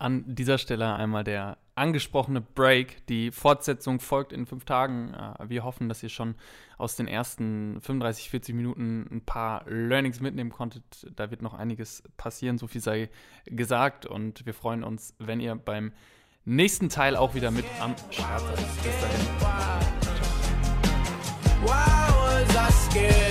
[0.03, 3.07] an dieser Stelle einmal der angesprochene Break.
[3.07, 5.14] Die Fortsetzung folgt in fünf Tagen.
[5.14, 6.34] Äh, wir hoffen, dass ihr schon
[6.76, 11.07] aus den ersten 35, 40 Minuten ein paar Learnings mitnehmen konntet.
[11.14, 13.09] Da wird noch einiges passieren, so viel sei
[13.46, 14.05] gesagt.
[14.05, 15.92] Und wir freuen uns, wenn ihr beim
[16.44, 18.57] nächsten Teil auch wieder mit am Start seid.
[18.57, 19.20] Bis dahin.
[22.98, 23.21] Ciao.